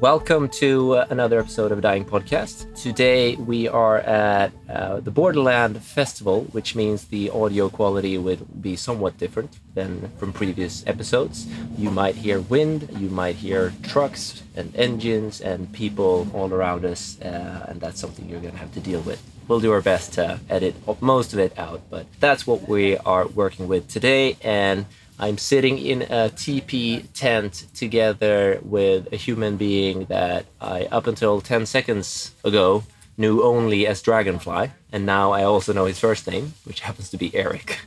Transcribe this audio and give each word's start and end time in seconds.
Welcome 0.00 0.48
to 0.50 0.94
uh, 0.94 1.06
another 1.10 1.40
episode 1.40 1.72
of 1.72 1.80
Dying 1.80 2.04
Podcast. 2.04 2.72
Today 2.80 3.34
we 3.34 3.66
are 3.66 3.98
at 3.98 4.52
uh, 4.70 5.00
the 5.00 5.10
Borderland 5.10 5.82
Festival, 5.82 6.42
which 6.52 6.76
means 6.76 7.06
the 7.06 7.30
audio 7.30 7.68
quality 7.68 8.16
will 8.16 8.36
be 8.36 8.76
somewhat 8.76 9.18
different 9.18 9.58
than 9.74 10.12
from 10.16 10.32
previous 10.32 10.86
episodes. 10.86 11.48
You 11.76 11.90
might 11.90 12.14
hear 12.14 12.40
wind, 12.40 12.88
you 12.96 13.08
might 13.08 13.34
hear 13.34 13.72
trucks 13.82 14.44
and 14.54 14.72
engines 14.76 15.40
and 15.40 15.72
people 15.72 16.28
all 16.32 16.54
around 16.54 16.84
us, 16.84 17.20
uh, 17.20 17.66
and 17.68 17.80
that's 17.80 18.00
something 18.00 18.28
you're 18.28 18.38
going 18.38 18.52
to 18.52 18.60
have 18.60 18.72
to 18.74 18.80
deal 18.80 19.00
with. 19.00 19.20
We'll 19.48 19.58
do 19.58 19.72
our 19.72 19.82
best 19.82 20.12
to 20.12 20.38
edit 20.48 20.76
most 21.00 21.32
of 21.32 21.40
it 21.40 21.58
out, 21.58 21.80
but 21.90 22.06
that's 22.20 22.46
what 22.46 22.68
we 22.68 22.98
are 22.98 23.26
working 23.26 23.66
with 23.66 23.88
today. 23.88 24.36
And 24.42 24.86
I'm 25.20 25.36
sitting 25.36 25.78
in 25.78 26.02
a 26.02 26.30
TP 26.30 27.04
tent 27.12 27.66
together 27.74 28.60
with 28.62 29.12
a 29.12 29.16
human 29.16 29.56
being 29.56 30.04
that 30.04 30.46
I, 30.60 30.84
up 30.86 31.08
until 31.08 31.40
10 31.40 31.66
seconds 31.66 32.32
ago, 32.44 32.84
knew 33.16 33.42
only 33.42 33.86
as 33.86 34.00
Dragonfly. 34.00 34.70
And 34.92 35.06
now 35.06 35.32
I 35.32 35.42
also 35.42 35.72
know 35.72 35.86
his 35.86 35.98
first 35.98 36.28
name, 36.28 36.54
which 36.64 36.80
happens 36.88 37.10
to 37.10 37.16
be 37.16 37.34
Eric. 37.34 37.80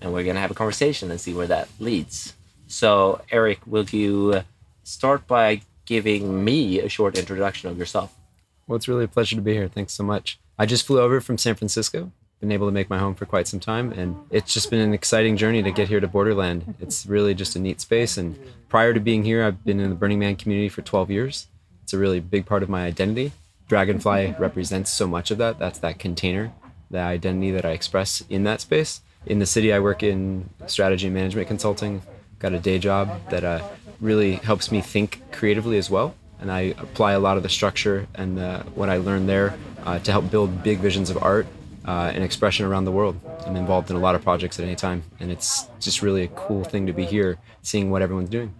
And 0.00 0.12
we're 0.12 0.22
going 0.22 0.36
to 0.36 0.40
have 0.40 0.52
a 0.52 0.54
conversation 0.54 1.10
and 1.10 1.20
see 1.20 1.34
where 1.34 1.48
that 1.48 1.68
leads. 1.80 2.34
So, 2.68 3.20
Eric, 3.32 3.60
will 3.66 3.86
you 3.86 4.44
start 4.84 5.26
by 5.26 5.62
giving 5.86 6.44
me 6.44 6.80
a 6.80 6.88
short 6.88 7.18
introduction 7.18 7.68
of 7.68 7.78
yourself? 7.78 8.14
Well, 8.66 8.76
it's 8.76 8.88
really 8.88 9.04
a 9.04 9.08
pleasure 9.08 9.36
to 9.36 9.42
be 9.42 9.54
here. 9.54 9.68
Thanks 9.68 9.92
so 9.92 10.04
much. 10.04 10.38
I 10.58 10.66
just 10.66 10.86
flew 10.86 11.00
over 11.00 11.20
from 11.20 11.38
San 11.38 11.54
Francisco 11.56 12.12
been 12.40 12.52
able 12.52 12.66
to 12.66 12.72
make 12.72 12.90
my 12.90 12.98
home 12.98 13.14
for 13.14 13.24
quite 13.24 13.48
some 13.48 13.60
time 13.60 13.92
and 13.92 14.14
it's 14.30 14.52
just 14.52 14.70
been 14.70 14.80
an 14.80 14.92
exciting 14.92 15.36
journey 15.36 15.62
to 15.62 15.70
get 15.70 15.88
here 15.88 16.00
to 16.00 16.08
borderland. 16.08 16.74
It's 16.80 17.06
really 17.06 17.34
just 17.34 17.56
a 17.56 17.58
neat 17.58 17.80
space 17.80 18.16
and 18.16 18.38
prior 18.68 18.92
to 18.92 19.00
being 19.00 19.24
here 19.24 19.44
i've 19.44 19.64
been 19.64 19.80
in 19.80 19.88
the 19.88 19.96
burning 19.96 20.18
man 20.18 20.36
community 20.36 20.68
for 20.68 20.82
12 20.82 21.10
years. 21.10 21.46
It's 21.82 21.94
a 21.94 21.98
really 21.98 22.20
big 22.20 22.46
part 22.46 22.62
of 22.62 22.68
my 22.68 22.84
identity. 22.84 23.32
Dragonfly 23.68 24.36
represents 24.38 24.90
so 24.90 25.06
much 25.06 25.30
of 25.30 25.38
that. 25.38 25.58
That's 25.58 25.78
that 25.78 25.98
container 25.98 26.52
the 26.90 27.00
identity 27.00 27.50
that 27.50 27.64
i 27.64 27.70
express 27.70 28.22
in 28.28 28.44
that 28.44 28.60
space. 28.60 29.00
In 29.24 29.38
the 29.38 29.46
city 29.46 29.72
i 29.72 29.80
work 29.80 30.02
in 30.02 30.50
strategy 30.66 31.06
and 31.06 31.14
management 31.14 31.48
consulting. 31.48 32.02
Got 32.38 32.52
a 32.52 32.58
day 32.58 32.78
job 32.78 33.08
that 33.30 33.44
uh, 33.44 33.66
really 34.00 34.34
helps 34.34 34.70
me 34.70 34.82
think 34.82 35.22
creatively 35.32 35.78
as 35.78 35.88
well 35.88 36.14
and 36.38 36.52
i 36.52 36.60
apply 36.78 37.12
a 37.12 37.18
lot 37.18 37.36
of 37.38 37.42
the 37.42 37.48
structure 37.48 38.06
and 38.14 38.38
uh, 38.38 38.62
what 38.74 38.90
i 38.90 38.98
learned 38.98 39.28
there 39.28 39.54
uh, 39.84 39.98
to 40.00 40.12
help 40.12 40.30
build 40.30 40.62
big 40.62 40.78
visions 40.80 41.08
of 41.08 41.22
art 41.22 41.46
uh, 41.86 42.10
and 42.14 42.24
expression 42.24 42.66
around 42.66 42.84
the 42.84 42.92
world. 42.92 43.18
I'm 43.46 43.56
involved 43.56 43.90
in 43.90 43.96
a 43.96 44.00
lot 44.00 44.14
of 44.14 44.22
projects 44.22 44.58
at 44.58 44.64
any 44.64 44.74
time, 44.74 45.04
and 45.20 45.30
it's 45.30 45.68
just 45.80 46.02
really 46.02 46.24
a 46.24 46.28
cool 46.28 46.64
thing 46.64 46.86
to 46.86 46.92
be 46.92 47.04
here, 47.04 47.38
seeing 47.62 47.90
what 47.90 48.02
everyone's 48.02 48.30
doing. 48.30 48.54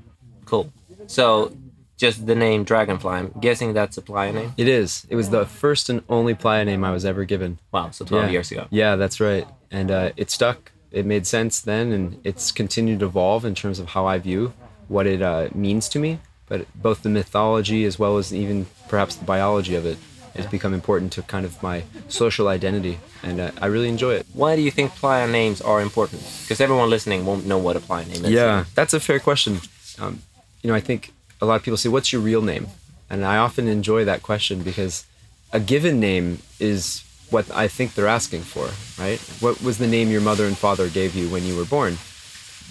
Cool. 0.45 0.73
So, 1.07 1.57
just 1.97 2.27
the 2.27 2.35
name 2.35 2.65
Dragonfly. 2.65 3.11
I'm 3.11 3.33
guessing 3.41 3.73
that's 3.73 3.97
a 3.97 4.03
playa 4.03 4.33
name. 4.33 4.55
It 4.57 4.69
is. 4.69 5.07
It 5.09 5.17
was 5.17 5.31
the 5.31 5.47
first 5.47 5.89
and 5.89 6.03
only 6.09 6.35
playa 6.35 6.65
name 6.65 6.85
I 6.85 6.93
was 6.93 7.05
ever 7.05 7.25
given. 7.25 7.59
Wow. 7.73 7.91
So 7.91 8.05
12 8.05 8.25
yeah. 8.25 8.31
years 8.31 8.53
ago. 8.53 8.67
Yeah, 8.71 8.97
that's 8.97 9.19
right. 9.19 9.47
And 9.71 9.91
uh, 9.91 10.13
it 10.17 10.31
stuck. 10.31 10.73
It 10.91 11.07
made 11.07 11.27
sense 11.27 11.61
then, 11.61 11.93
and 11.93 12.21
it's 12.23 12.53
continued 12.53 13.01
to 13.01 13.07
evolve 13.07 13.45
in 13.45 13.55
terms 13.55 13.79
of 13.79 13.89
how 13.89 14.07
I 14.07 14.19
view 14.19 14.53
what 14.89 15.07
it 15.07 15.21
uh, 15.21 15.49
means 15.55 15.89
to 15.91 15.99
me. 15.99 16.21
But 16.49 16.67
both 16.81 17.03
the 17.03 17.09
mythology 17.09 17.85
as 17.85 17.99
well 17.99 18.19
as 18.19 18.33
even 18.33 18.67
perhaps 18.89 19.17
the 19.17 19.25
biology 19.25 19.75
of 19.75 19.85
it 19.85 19.99
has 20.39 20.47
become 20.47 20.75
important 20.75 21.13
to 21.13 21.23
kind 21.23 21.45
of 21.47 21.63
my 21.63 21.85
social 22.09 22.49
identity, 22.49 22.99
and 23.23 23.41
uh, 23.41 23.51
I 23.61 23.67
really 23.67 23.89
enjoy 23.89 24.15
it. 24.15 24.27
Why 24.33 24.57
do 24.57 24.63
you 24.63 24.71
think 24.71 24.93
playa 24.95 25.27
names 25.27 25.61
are 25.61 25.81
important? 25.81 26.23
Because 26.43 26.61
everyone 26.61 26.91
listening 26.91 27.25
won't 27.27 27.47
know 27.47 27.59
what 27.59 27.77
a 27.77 27.81
playa 27.81 28.07
name 28.07 28.25
is. 28.25 28.31
Yeah, 28.31 28.65
that's 28.75 28.95
a 28.95 29.01
fair 29.01 29.19
question. 29.21 29.61
Um, 29.99 30.21
you 30.63 30.69
know, 30.69 30.75
I 30.75 30.81
think 30.81 31.13
a 31.41 31.47
lot 31.47 31.57
of 31.57 31.63
people 31.63 31.77
say, 31.77 31.89
"What's 31.89 32.13
your 32.13 32.23
real 32.23 32.43
name?" 32.43 32.69
And 33.09 33.25
I 33.25 33.37
often 33.37 33.69
enjoy 33.69 34.05
that 34.05 34.23
question 34.23 34.63
because 34.63 35.05
a 35.53 35.61
given 35.61 36.01
name 36.01 36.43
is 36.59 37.05
what 37.31 37.51
I 37.51 37.69
think 37.69 37.95
they're 37.95 38.07
asking 38.07 38.43
for, 38.43 38.69
right? 39.03 39.21
What 39.41 39.63
was 39.63 39.79
the 39.79 39.87
name 39.87 40.11
your 40.11 40.21
mother 40.21 40.47
and 40.47 40.57
father 40.57 40.89
gave 40.89 41.15
you 41.15 41.29
when 41.29 41.45
you 41.45 41.57
were 41.57 41.65
born? 41.65 41.99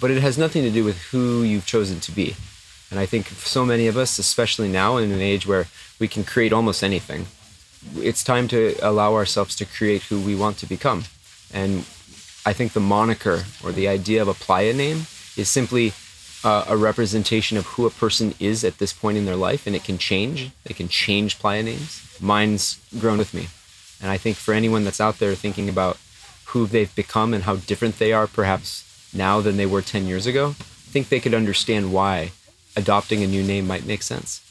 But 0.00 0.10
it 0.10 0.20
has 0.20 0.36
nothing 0.36 0.62
to 0.62 0.70
do 0.70 0.84
with 0.84 0.98
who 1.10 1.42
you've 1.42 1.66
chosen 1.66 2.00
to 2.00 2.12
be. 2.12 2.36
And 2.90 3.00
I 3.00 3.06
think 3.06 3.28
so 3.28 3.64
many 3.64 3.86
of 3.86 3.96
us, 3.96 4.18
especially 4.18 4.68
now 4.68 4.96
in 4.98 5.10
an 5.10 5.20
age 5.20 5.46
where 5.46 5.66
we 5.98 6.06
can 6.06 6.22
create 6.24 6.52
almost 6.52 6.84
anything, 6.84 7.26
it's 7.96 8.24
time 8.24 8.48
to 8.48 8.74
allow 8.82 9.14
ourselves 9.14 9.56
to 9.56 9.64
create 9.64 10.02
who 10.02 10.20
we 10.20 10.34
want 10.34 10.58
to 10.58 10.66
become. 10.66 11.04
And 11.52 11.78
I 12.44 12.52
think 12.52 12.72
the 12.72 12.80
moniker 12.80 13.44
or 13.64 13.72
the 13.72 13.88
idea 13.88 14.22
of 14.22 14.28
a 14.28 14.34
playa 14.34 14.72
name 14.72 15.06
is 15.36 15.48
simply 15.48 15.92
uh, 16.44 16.64
a 16.68 16.76
representation 16.76 17.56
of 17.56 17.66
who 17.66 17.86
a 17.86 17.90
person 17.90 18.34
is 18.38 18.62
at 18.64 18.78
this 18.78 18.92
point 18.92 19.18
in 19.18 19.24
their 19.24 19.36
life, 19.36 19.66
and 19.66 19.74
it 19.74 19.84
can 19.84 19.98
change. 19.98 20.50
They 20.64 20.74
can 20.74 20.88
change 20.88 21.38
playa 21.38 21.62
names. 21.62 22.16
Mine's 22.20 22.78
grown 22.98 23.18
with 23.18 23.34
me. 23.34 23.48
And 24.00 24.10
I 24.10 24.16
think 24.16 24.36
for 24.36 24.54
anyone 24.54 24.84
that's 24.84 25.00
out 25.00 25.18
there 25.18 25.34
thinking 25.34 25.68
about 25.68 25.98
who 26.46 26.66
they've 26.66 26.94
become 26.94 27.34
and 27.34 27.44
how 27.44 27.56
different 27.56 27.98
they 27.98 28.12
are, 28.12 28.26
perhaps 28.26 28.84
now 29.12 29.40
than 29.40 29.56
they 29.56 29.66
were 29.66 29.82
10 29.82 30.06
years 30.06 30.26
ago, 30.26 30.50
I 30.50 30.90
think 30.92 31.08
they 31.08 31.20
could 31.20 31.34
understand 31.34 31.92
why 31.92 32.30
adopting 32.76 33.22
a 33.22 33.26
new 33.26 33.42
name 33.42 33.66
might 33.66 33.86
make 33.86 34.02
sense. 34.02 34.45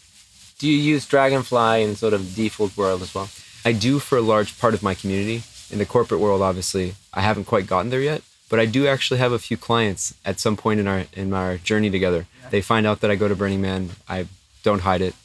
Do 0.58 0.70
you 0.70 0.78
use 0.78 1.06
Dragonfly 1.06 1.84
in 1.84 1.98
sort 1.98 2.14
of 2.14 2.34
default 2.34 2.78
world 2.78 3.02
as 3.02 3.14
well? 3.14 3.30
I 3.66 3.74
do 3.74 4.00
for 4.00 4.18
a 4.18 4.22
large 4.22 4.58
part 4.58 4.74
of 4.74 4.82
my 4.82 4.94
community. 4.94 5.44
In 5.70 5.80
the 5.80 5.86
corporate 5.86 6.22
world, 6.22 6.42
obviously, 6.42 6.96
I 7.14 7.22
haven't 7.22 7.46
quite 7.46 7.68
gotten 7.68 7.90
there 7.90 8.00
yet, 8.00 8.22
but 8.50 8.60
I 8.60 8.66
do 8.66 8.88
actually 8.88 9.18
have 9.20 9.34
a 9.34 9.40
few 9.40 9.58
clients 9.58 10.14
at 10.24 10.40
some 10.40 10.56
point 10.56 10.80
in 10.80 10.88
our 10.88 11.06
in 11.14 11.34
our 11.34 11.58
journey 11.58 11.90
together. 11.90 12.28
They 12.52 12.62
find 12.62 12.86
out 12.88 13.02
that 13.02 13.12
I 13.12 13.16
go 13.16 13.28
to 13.28 13.36
Burning 13.36 13.62
Man. 13.62 13.90
I 14.08 14.28
don't 14.64 14.82
hide 14.82 15.02
it, 15.02 15.16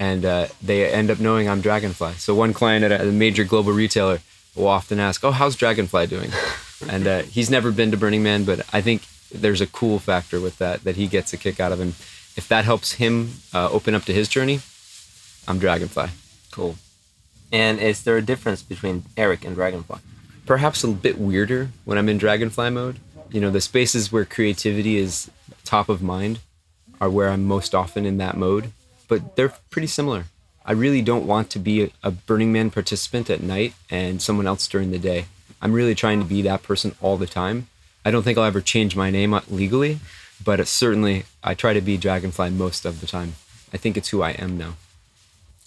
and 0.00 0.24
uh, 0.24 0.46
they 0.60 0.90
end 0.90 1.10
up 1.10 1.20
knowing 1.20 1.48
I'm 1.48 1.60
Dragonfly. 1.60 2.14
So 2.14 2.34
one 2.34 2.52
client 2.52 2.84
at 2.84 3.00
a 3.00 3.04
major 3.04 3.44
global 3.44 3.72
retailer 3.72 4.20
will 4.56 4.68
often 4.68 4.98
ask, 4.98 5.22
"Oh, 5.22 5.30
how's 5.30 5.54
Dragonfly 5.54 6.06
doing?" 6.08 6.32
and 6.88 7.06
uh, 7.06 7.22
he's 7.22 7.50
never 7.50 7.70
been 7.70 7.90
to 7.92 7.96
Burning 7.96 8.24
Man, 8.24 8.44
but 8.44 8.66
I 8.72 8.80
think 8.80 9.02
there's 9.30 9.60
a 9.60 9.66
cool 9.66 10.00
factor 10.00 10.40
with 10.40 10.58
that 10.58 10.82
that 10.82 10.96
he 10.96 11.06
gets 11.06 11.32
a 11.32 11.36
kick 11.36 11.60
out 11.60 11.70
of, 11.70 11.78
and 11.78 11.90
if 12.36 12.48
that 12.48 12.64
helps 12.64 12.94
him 12.94 13.34
uh, 13.52 13.70
open 13.70 13.94
up 13.94 14.04
to 14.06 14.14
his 14.14 14.26
journey, 14.26 14.60
I'm 15.50 15.58
Dragonfly. 15.58 16.10
Cool. 16.52 16.76
And 17.50 17.80
is 17.80 18.04
there 18.04 18.16
a 18.16 18.22
difference 18.22 18.62
between 18.62 19.02
Eric 19.16 19.44
and 19.44 19.56
Dragonfly? 19.56 19.98
Perhaps 20.46 20.84
a 20.84 20.88
bit 20.88 21.18
weirder 21.18 21.70
when 21.84 21.98
I'm 21.98 22.08
in 22.08 22.18
Dragonfly 22.18 22.70
mode. 22.70 23.00
You 23.32 23.40
know, 23.40 23.50
the 23.50 23.60
spaces 23.60 24.12
where 24.12 24.24
creativity 24.24 24.96
is 24.96 25.28
top 25.64 25.88
of 25.88 26.02
mind 26.02 26.38
are 27.00 27.10
where 27.10 27.30
I'm 27.30 27.44
most 27.44 27.74
often 27.74 28.06
in 28.06 28.18
that 28.18 28.36
mode, 28.36 28.70
but 29.08 29.34
they're 29.34 29.52
pretty 29.70 29.88
similar. 29.88 30.26
I 30.64 30.70
really 30.70 31.02
don't 31.02 31.26
want 31.26 31.50
to 31.50 31.58
be 31.58 31.92
a 32.04 32.12
Burning 32.12 32.52
Man 32.52 32.70
participant 32.70 33.28
at 33.28 33.42
night 33.42 33.74
and 33.90 34.22
someone 34.22 34.46
else 34.46 34.68
during 34.68 34.92
the 34.92 35.00
day. 35.00 35.24
I'm 35.60 35.72
really 35.72 35.96
trying 35.96 36.20
to 36.20 36.24
be 36.24 36.42
that 36.42 36.62
person 36.62 36.94
all 37.00 37.16
the 37.16 37.26
time. 37.26 37.66
I 38.04 38.12
don't 38.12 38.22
think 38.22 38.38
I'll 38.38 38.44
ever 38.44 38.60
change 38.60 38.94
my 38.94 39.10
name 39.10 39.36
legally, 39.48 39.98
but 40.44 40.64
certainly 40.68 41.24
I 41.42 41.54
try 41.54 41.72
to 41.72 41.80
be 41.80 41.96
Dragonfly 41.96 42.50
most 42.50 42.84
of 42.84 43.00
the 43.00 43.08
time. 43.08 43.34
I 43.72 43.78
think 43.78 43.96
it's 43.96 44.10
who 44.10 44.22
I 44.22 44.30
am 44.30 44.56
now. 44.56 44.74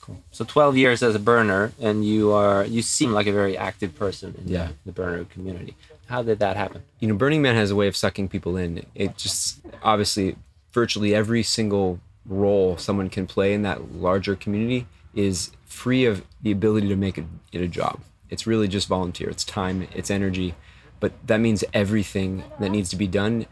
Cool. 0.04 0.22
So 0.32 0.44
12 0.44 0.76
years 0.76 1.02
as 1.02 1.16
a 1.16 1.20
burner, 1.20 1.72
and 1.80 2.06
you 2.06 2.34
are 2.34 2.66
you 2.66 2.82
seem 2.82 3.14
like 3.14 3.26
a 3.26 3.32
very 3.32 3.58
active 3.58 3.96
person 3.96 4.36
in 4.38 4.50
yeah. 4.50 4.68
the, 4.68 4.74
the 4.88 4.92
burner 4.92 5.24
community. 5.24 5.78
How 6.08 6.22
did 6.22 6.40
that 6.40 6.58
happen? 6.58 6.84
You 7.00 7.08
know, 7.08 7.14
Burning 7.14 7.42
Man 7.42 7.56
has 7.56 7.72
a 7.72 7.76
way 7.78 7.88
of 7.88 7.96
sucking 7.96 8.28
people 8.28 8.58
in. 8.58 8.86
It 8.96 9.16
just 9.16 9.62
obviously 9.82 10.36
virtually 10.74 11.16
every 11.16 11.42
single 11.42 12.02
role 12.26 12.76
someone 12.76 13.10
can 13.10 13.28
play 13.28 13.54
in 13.54 13.62
that 13.62 13.94
larger 13.94 14.36
community 14.36 14.88
is 15.16 15.52
free 15.64 16.04
of 16.04 16.26
the 16.42 16.52
ability 16.52 16.90
to 16.90 16.98
make 16.98 17.18
it, 17.18 17.24
it 17.54 17.62
a 17.62 17.68
job. 17.70 18.02
It's 18.30 18.46
really 18.46 18.68
just 18.68 18.90
volunteer. 18.90 19.30
It's 19.30 19.46
time, 19.46 19.88
it's 19.96 20.12
energy, 20.12 20.54
but 21.00 21.14
that 21.26 21.40
means 21.40 21.64
everything 21.74 22.44
that 22.60 22.72
needs 22.72 22.90
to 22.90 22.98
be 22.98 23.08
done 23.08 23.46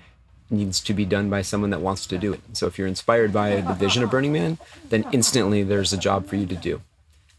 needs 0.51 0.81
to 0.81 0.93
be 0.93 1.05
done 1.05 1.29
by 1.29 1.41
someone 1.41 1.69
that 1.69 1.81
wants 1.81 2.05
to 2.07 2.17
do 2.17 2.33
it. 2.33 2.41
So 2.53 2.67
if 2.67 2.77
you're 2.77 2.87
inspired 2.87 3.31
by 3.31 3.61
the 3.61 3.73
vision 3.73 4.03
of 4.03 4.11
Burning 4.11 4.33
Man, 4.33 4.57
then 4.89 5.05
instantly 5.11 5.63
there's 5.63 5.93
a 5.93 5.97
job 5.97 6.27
for 6.27 6.35
you 6.35 6.45
to 6.45 6.55
do. 6.55 6.81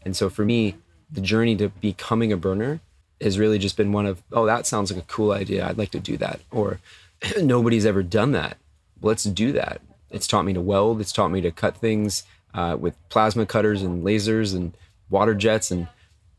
And 0.03 0.15
so 0.15 0.29
for 0.29 0.43
me, 0.43 0.75
the 1.11 1.21
journey 1.21 1.55
to 1.57 1.69
becoming 1.69 2.33
a 2.33 2.37
burner 2.37 2.81
has 3.21 3.39
really 3.39 3.59
just 3.59 3.77
been 3.77 3.91
one 3.91 4.05
of, 4.05 4.23
oh, 4.31 4.45
that 4.45 4.65
sounds 4.65 4.91
like 4.91 5.01
a 5.01 5.07
cool 5.07 5.31
idea. 5.31 5.65
I'd 5.65 5.77
like 5.77 5.91
to 5.91 5.99
do 5.99 6.17
that. 6.17 6.41
Or 6.51 6.79
nobody's 7.41 7.85
ever 7.85 8.03
done 8.03 8.31
that. 8.31 8.57
Let's 9.01 9.23
do 9.23 9.51
that. 9.53 9.81
It's 10.09 10.27
taught 10.27 10.45
me 10.45 10.53
to 10.53 10.61
weld. 10.61 10.99
It's 10.99 11.11
taught 11.11 11.31
me 11.31 11.41
to 11.41 11.51
cut 11.51 11.77
things 11.77 12.23
uh, 12.53 12.77
with 12.79 12.95
plasma 13.09 13.45
cutters 13.45 13.81
and 13.81 14.03
lasers 14.03 14.55
and 14.55 14.75
water 15.09 15.35
jets. 15.35 15.71
And 15.71 15.87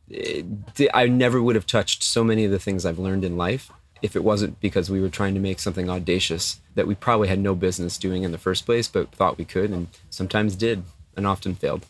it, 0.08 0.44
I 0.92 1.06
never 1.06 1.40
would 1.40 1.54
have 1.54 1.66
touched 1.66 2.02
so 2.02 2.24
many 2.24 2.44
of 2.44 2.50
the 2.50 2.58
things 2.58 2.84
I've 2.84 2.98
learned 2.98 3.24
in 3.24 3.36
life 3.36 3.70
if 4.04 4.14
it 4.14 4.22
wasn't 4.22 4.60
because 4.60 4.90
we 4.90 5.00
were 5.00 5.08
trying 5.08 5.32
to 5.32 5.40
make 5.40 5.58
something 5.58 5.88
audacious 5.88 6.60
that 6.74 6.86
we 6.86 6.94
probably 6.94 7.26
had 7.26 7.38
no 7.38 7.54
business 7.54 7.96
doing 7.96 8.22
in 8.22 8.32
the 8.32 8.38
first 8.38 8.66
place, 8.66 8.86
but 8.86 9.10
thought 9.12 9.38
we 9.38 9.46
could 9.46 9.70
and 9.70 9.88
sometimes 10.10 10.54
did 10.54 10.82
and 11.16 11.26
often 11.26 11.54
failed. 11.54 11.86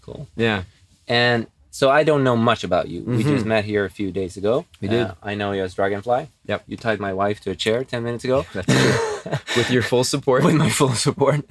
Cool. 0.00 0.26
Yeah. 0.36 0.62
And 1.06 1.46
so 1.70 1.90
I 1.90 2.02
don't 2.02 2.24
know 2.24 2.34
much 2.34 2.64
about 2.64 2.88
you. 2.88 3.02
Mm-hmm. 3.02 3.16
We 3.18 3.24
just 3.24 3.44
met 3.44 3.66
here 3.66 3.84
a 3.84 3.90
few 3.90 4.10
days 4.10 4.38
ago. 4.38 4.64
We 4.80 4.88
did. 4.88 5.08
Uh, 5.08 5.14
I 5.22 5.34
know 5.34 5.52
you 5.52 5.62
as 5.62 5.74
Dragonfly. 5.74 6.28
Yep. 6.46 6.64
You 6.66 6.78
tied 6.78 6.98
my 6.98 7.12
wife 7.12 7.40
to 7.40 7.50
a 7.50 7.54
chair 7.54 7.84
10 7.84 8.02
minutes 8.02 8.24
ago. 8.24 8.46
That's 8.54 8.66
true. 8.66 9.32
With 9.56 9.70
your 9.70 9.82
full 9.82 10.04
support. 10.04 10.44
With 10.44 10.54
my 10.54 10.70
full 10.70 10.94
support. 10.94 11.44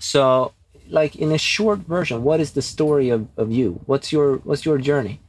So 0.00 0.54
like 0.88 1.14
in 1.14 1.30
a 1.30 1.38
short 1.38 1.80
version, 1.80 2.24
what 2.24 2.40
is 2.40 2.50
the 2.50 2.62
story 2.62 3.10
of, 3.10 3.28
of 3.36 3.52
you? 3.52 3.80
What's 3.86 4.10
your 4.10 4.38
what's 4.38 4.64
your 4.64 4.78
journey? 4.78 5.20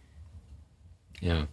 Yeah. 1.20 1.46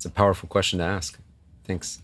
It's 0.00 0.06
a 0.06 0.10
powerful 0.10 0.48
question 0.48 0.78
to 0.78 0.84
ask. 0.86 1.18
Thanks. 1.62 2.00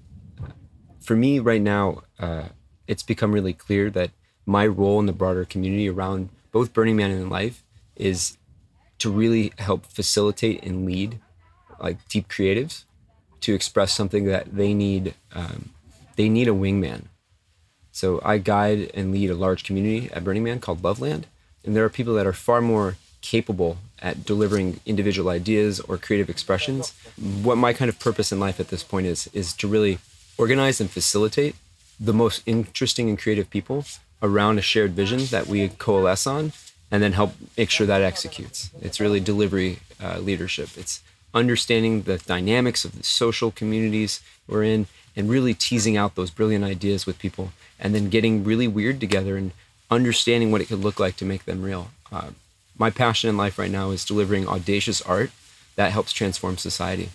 For 1.00 1.16
me, 1.16 1.38
right 1.38 1.62
now, 1.62 2.02
uh, 2.18 2.48
it's 2.86 3.02
become 3.02 3.32
really 3.32 3.54
clear 3.54 3.88
that 3.88 4.10
my 4.44 4.66
role 4.66 5.00
in 5.00 5.06
the 5.06 5.14
broader 5.14 5.46
community 5.46 5.88
around 5.88 6.28
both 6.52 6.74
Burning 6.74 6.96
Man 6.96 7.10
and 7.10 7.30
Life 7.30 7.64
is 7.94 8.36
to 8.98 9.10
really 9.10 9.54
help 9.56 9.86
facilitate 9.86 10.62
and 10.62 10.84
lead 10.84 11.20
like 11.80 12.06
deep 12.06 12.28
creatives 12.28 12.84
to 13.40 13.54
express 13.54 13.94
something 13.94 14.26
that 14.26 14.54
they 14.54 14.74
need. 14.74 15.14
Um, 15.32 15.70
they 16.16 16.28
need 16.28 16.48
a 16.48 16.50
wingman. 16.50 17.04
So 17.92 18.20
I 18.22 18.36
guide 18.36 18.90
and 18.92 19.10
lead 19.10 19.30
a 19.30 19.34
large 19.34 19.64
community 19.64 20.10
at 20.12 20.22
Burning 20.22 20.44
Man 20.44 20.60
called 20.60 20.84
Loveland, 20.84 21.28
and 21.64 21.74
there 21.74 21.86
are 21.86 21.88
people 21.88 22.12
that 22.16 22.26
are 22.26 22.34
far 22.34 22.60
more 22.60 22.98
capable 23.30 23.78
at 24.00 24.24
delivering 24.24 24.80
individual 24.86 25.28
ideas 25.28 25.80
or 25.80 25.98
creative 25.98 26.30
expressions. 26.30 26.92
What 27.42 27.58
my 27.58 27.72
kind 27.72 27.88
of 27.88 27.98
purpose 27.98 28.30
in 28.30 28.38
life 28.38 28.60
at 28.60 28.68
this 28.68 28.84
point 28.84 29.06
is 29.06 29.28
is 29.32 29.52
to 29.54 29.66
really 29.66 29.98
organize 30.38 30.80
and 30.80 30.90
facilitate 30.90 31.56
the 31.98 32.12
most 32.12 32.42
interesting 32.46 33.08
and 33.08 33.18
creative 33.18 33.48
people 33.50 33.84
around 34.22 34.58
a 34.58 34.62
shared 34.62 34.92
vision 34.92 35.20
that 35.26 35.46
we 35.46 35.68
coalesce 35.68 36.26
on 36.26 36.52
and 36.90 37.02
then 37.02 37.12
help 37.12 37.32
make 37.58 37.70
sure 37.70 37.86
that 37.86 38.02
executes. 38.02 38.70
It's 38.80 39.00
really 39.00 39.20
delivery 39.20 39.80
uh, 40.02 40.18
leadership. 40.18 40.68
It's 40.76 41.02
understanding 41.34 42.02
the 42.02 42.18
dynamics 42.18 42.84
of 42.84 42.96
the 42.96 43.02
social 43.02 43.50
communities 43.50 44.20
we're 44.46 44.62
in 44.62 44.86
and 45.16 45.28
really 45.28 45.54
teasing 45.54 45.96
out 45.96 46.14
those 46.14 46.30
brilliant 46.30 46.64
ideas 46.64 47.06
with 47.06 47.18
people 47.18 47.50
and 47.80 47.94
then 47.94 48.08
getting 48.08 48.44
really 48.44 48.68
weird 48.68 49.00
together 49.00 49.36
and 49.36 49.50
understanding 49.90 50.52
what 50.52 50.60
it 50.60 50.68
could 50.68 50.84
look 50.86 51.00
like 51.00 51.16
to 51.16 51.24
make 51.24 51.44
them 51.44 51.62
real. 51.62 51.88
Uh, 52.12 52.30
my 52.78 52.90
passion 52.90 53.30
in 53.30 53.36
life 53.36 53.58
right 53.58 53.70
now 53.70 53.90
is 53.90 54.04
delivering 54.04 54.48
audacious 54.48 55.00
art 55.02 55.30
that 55.76 55.92
helps 55.92 56.12
transform 56.12 56.58
society. 56.58 57.10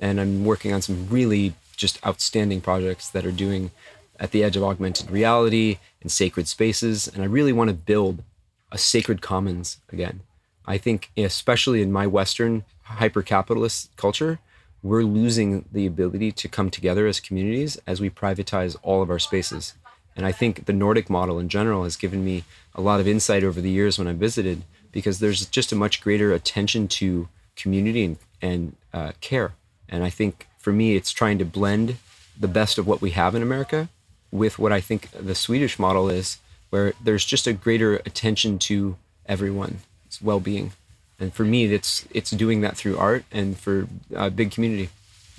And 0.00 0.20
I'm 0.20 0.44
working 0.44 0.72
on 0.72 0.82
some 0.82 1.08
really 1.08 1.54
just 1.76 2.04
outstanding 2.06 2.60
projects 2.60 3.08
that 3.10 3.26
are 3.26 3.32
doing 3.32 3.70
at 4.18 4.30
the 4.30 4.44
edge 4.44 4.56
of 4.56 4.62
augmented 4.62 5.10
reality 5.10 5.78
and 6.00 6.10
sacred 6.10 6.48
spaces. 6.48 7.08
And 7.08 7.22
I 7.22 7.26
really 7.26 7.52
want 7.52 7.68
to 7.68 7.74
build 7.74 8.22
a 8.70 8.78
sacred 8.78 9.20
commons 9.20 9.78
again. 9.92 10.20
I 10.66 10.78
think, 10.78 11.10
especially 11.16 11.82
in 11.82 11.92
my 11.92 12.06
Western 12.06 12.64
hyper 12.82 13.22
capitalist 13.22 13.90
culture, 13.96 14.38
we're 14.82 15.02
losing 15.02 15.64
the 15.72 15.86
ability 15.86 16.32
to 16.32 16.48
come 16.48 16.70
together 16.70 17.06
as 17.06 17.20
communities 17.20 17.78
as 17.86 18.00
we 18.00 18.10
privatize 18.10 18.76
all 18.82 19.02
of 19.02 19.10
our 19.10 19.18
spaces. 19.18 19.74
And 20.16 20.24
I 20.26 20.32
think 20.32 20.66
the 20.66 20.72
Nordic 20.72 21.10
model 21.10 21.38
in 21.38 21.48
general 21.48 21.84
has 21.84 21.96
given 21.96 22.24
me 22.24 22.44
a 22.74 22.80
lot 22.80 23.00
of 23.00 23.08
insight 23.08 23.44
over 23.44 23.60
the 23.60 23.70
years 23.70 23.98
when 23.98 24.06
I 24.06 24.12
visited 24.12 24.62
because 24.94 25.18
there's 25.18 25.44
just 25.46 25.72
a 25.72 25.76
much 25.76 26.00
greater 26.00 26.32
attention 26.32 26.86
to 26.86 27.28
community 27.56 28.04
and, 28.04 28.16
and 28.40 28.76
uh, 28.94 29.12
care. 29.20 29.52
And 29.88 30.04
I 30.04 30.08
think 30.08 30.46
for 30.56 30.72
me, 30.72 30.94
it's 30.94 31.10
trying 31.10 31.36
to 31.38 31.44
blend 31.44 31.96
the 32.38 32.48
best 32.48 32.78
of 32.78 32.86
what 32.86 33.02
we 33.02 33.10
have 33.10 33.34
in 33.34 33.42
America 33.42 33.88
with 34.30 34.58
what 34.58 34.72
I 34.72 34.80
think 34.80 35.10
the 35.10 35.34
Swedish 35.34 35.78
model 35.78 36.08
is, 36.08 36.38
where 36.70 36.94
there's 37.02 37.24
just 37.24 37.46
a 37.46 37.52
greater 37.52 37.96
attention 38.06 38.58
to 38.60 38.96
everyone's 39.26 39.82
well-being. 40.22 40.72
And 41.18 41.32
for 41.34 41.44
me, 41.44 41.64
it's 41.64 42.06
it's 42.10 42.30
doing 42.30 42.60
that 42.62 42.76
through 42.76 42.96
art 42.96 43.24
and 43.30 43.58
for 43.58 43.86
a 44.14 44.30
big 44.30 44.50
community. 44.50 44.90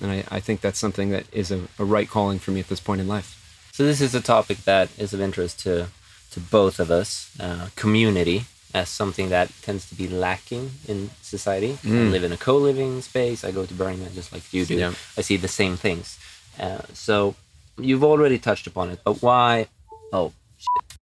And 0.02 0.12
I, 0.12 0.24
I 0.30 0.40
think 0.40 0.62
that's 0.62 0.80
something 0.80 1.10
that 1.12 1.26
is 1.34 1.52
a, 1.52 1.62
a 1.80 1.86
right 1.86 2.10
calling 2.10 2.40
for 2.40 2.52
me 2.52 2.60
at 2.60 2.68
this 2.68 2.80
point 2.80 3.02
in 3.02 3.08
life. 3.08 3.30
So 3.72 3.84
this 3.84 4.02
is 4.02 4.16
a 4.16 4.22
topic 4.22 4.60
that 4.60 4.90
is 4.98 5.14
of 5.14 5.22
interest 5.22 5.60
to 5.62 5.88
to 6.32 6.40
both 6.40 6.80
of 6.80 6.92
us. 6.92 7.32
Uh, 7.40 7.70
community 7.76 8.46
as 8.76 8.90
something 8.90 9.30
that 9.30 9.50
tends 9.62 9.88
to 9.88 9.96
be 9.96 10.10
lacking 10.10 10.70
in 10.86 11.10
society. 11.22 11.78
Mm. 11.82 12.08
I 12.08 12.10
live 12.10 12.26
in 12.26 12.34
a 12.34 12.38
co-living 12.38 13.02
space. 13.02 13.46
I 13.46 13.52
go 13.52 13.66
to 13.66 13.74
Burning 13.74 14.02
Man 14.02 14.14
just 14.14 14.34
like 14.34 14.54
you 14.54 14.66
do. 14.66 14.76
Yeah. 14.76 14.94
I 15.18 15.22
see 15.22 15.38
the 15.38 15.48
same 15.48 15.78
things. 15.78 16.20
Uh, 16.60 16.82
so 16.92 17.36
you've 17.78 18.04
already 18.04 18.38
touched 18.38 18.68
upon 18.68 18.90
it, 18.90 19.00
but 19.06 19.22
why? 19.22 19.68
Oh, 20.12 20.34
shit. 20.58 21.00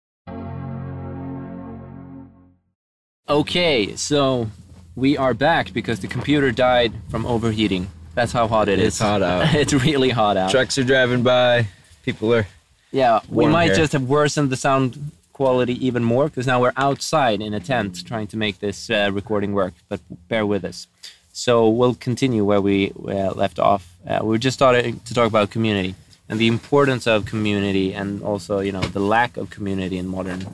Okay, 3.27 3.95
so 3.95 4.51
we 4.95 5.17
are 5.17 5.33
back 5.33 5.73
because 5.73 5.99
the 5.99 6.07
computer 6.07 6.51
died 6.51 6.93
from 7.09 7.25
overheating. 7.25 7.89
That's 8.13 8.31
how 8.31 8.47
hot 8.47 8.69
it 8.69 8.77
is. 8.77 8.89
it's 8.89 8.99
hot 8.99 9.23
out. 9.23 9.55
it's 9.61 9.73
really 9.73 10.11
hot 10.11 10.37
out. 10.37 10.51
Trucks 10.51 10.77
are 10.77 10.83
driving 10.83 11.23
by. 11.23 11.65
People 12.03 12.35
are. 12.35 12.45
Yeah, 12.91 13.21
we 13.29 13.47
might 13.47 13.73
just 13.73 13.93
have 13.93 14.03
worsened 14.03 14.51
the 14.51 14.57
sound 14.57 15.11
quality 15.33 15.85
even 15.85 16.03
more 16.03 16.25
because 16.29 16.47
now 16.47 16.61
we're 16.61 16.73
outside 16.77 17.41
in 17.41 17.53
a 17.53 17.59
tent 17.59 18.05
trying 18.05 18.27
to 18.27 18.37
make 18.37 18.59
this 18.59 18.89
uh, 18.89 19.09
recording 19.11 19.53
work. 19.53 19.73
But 19.89 19.99
bear 20.29 20.45
with 20.45 20.63
us. 20.63 20.87
So 21.33 21.67
we'll 21.67 21.95
continue 21.95 22.45
where 22.45 22.61
we 22.61 22.91
uh, 22.91 23.33
left 23.33 23.57
off. 23.59 23.91
Uh, 24.07 24.19
we 24.21 24.29
were 24.29 24.37
just 24.37 24.55
starting 24.55 24.99
to 25.01 25.13
talk 25.13 25.27
about 25.27 25.49
community 25.49 25.95
and 26.29 26.39
the 26.39 26.47
importance 26.47 27.05
of 27.05 27.25
community 27.25 27.93
and 27.93 28.23
also 28.23 28.59
you 28.59 28.71
know 28.71 28.81
the 28.81 28.99
lack 28.99 29.37
of 29.37 29.49
community 29.49 29.97
in 29.97 30.07
modern 30.07 30.45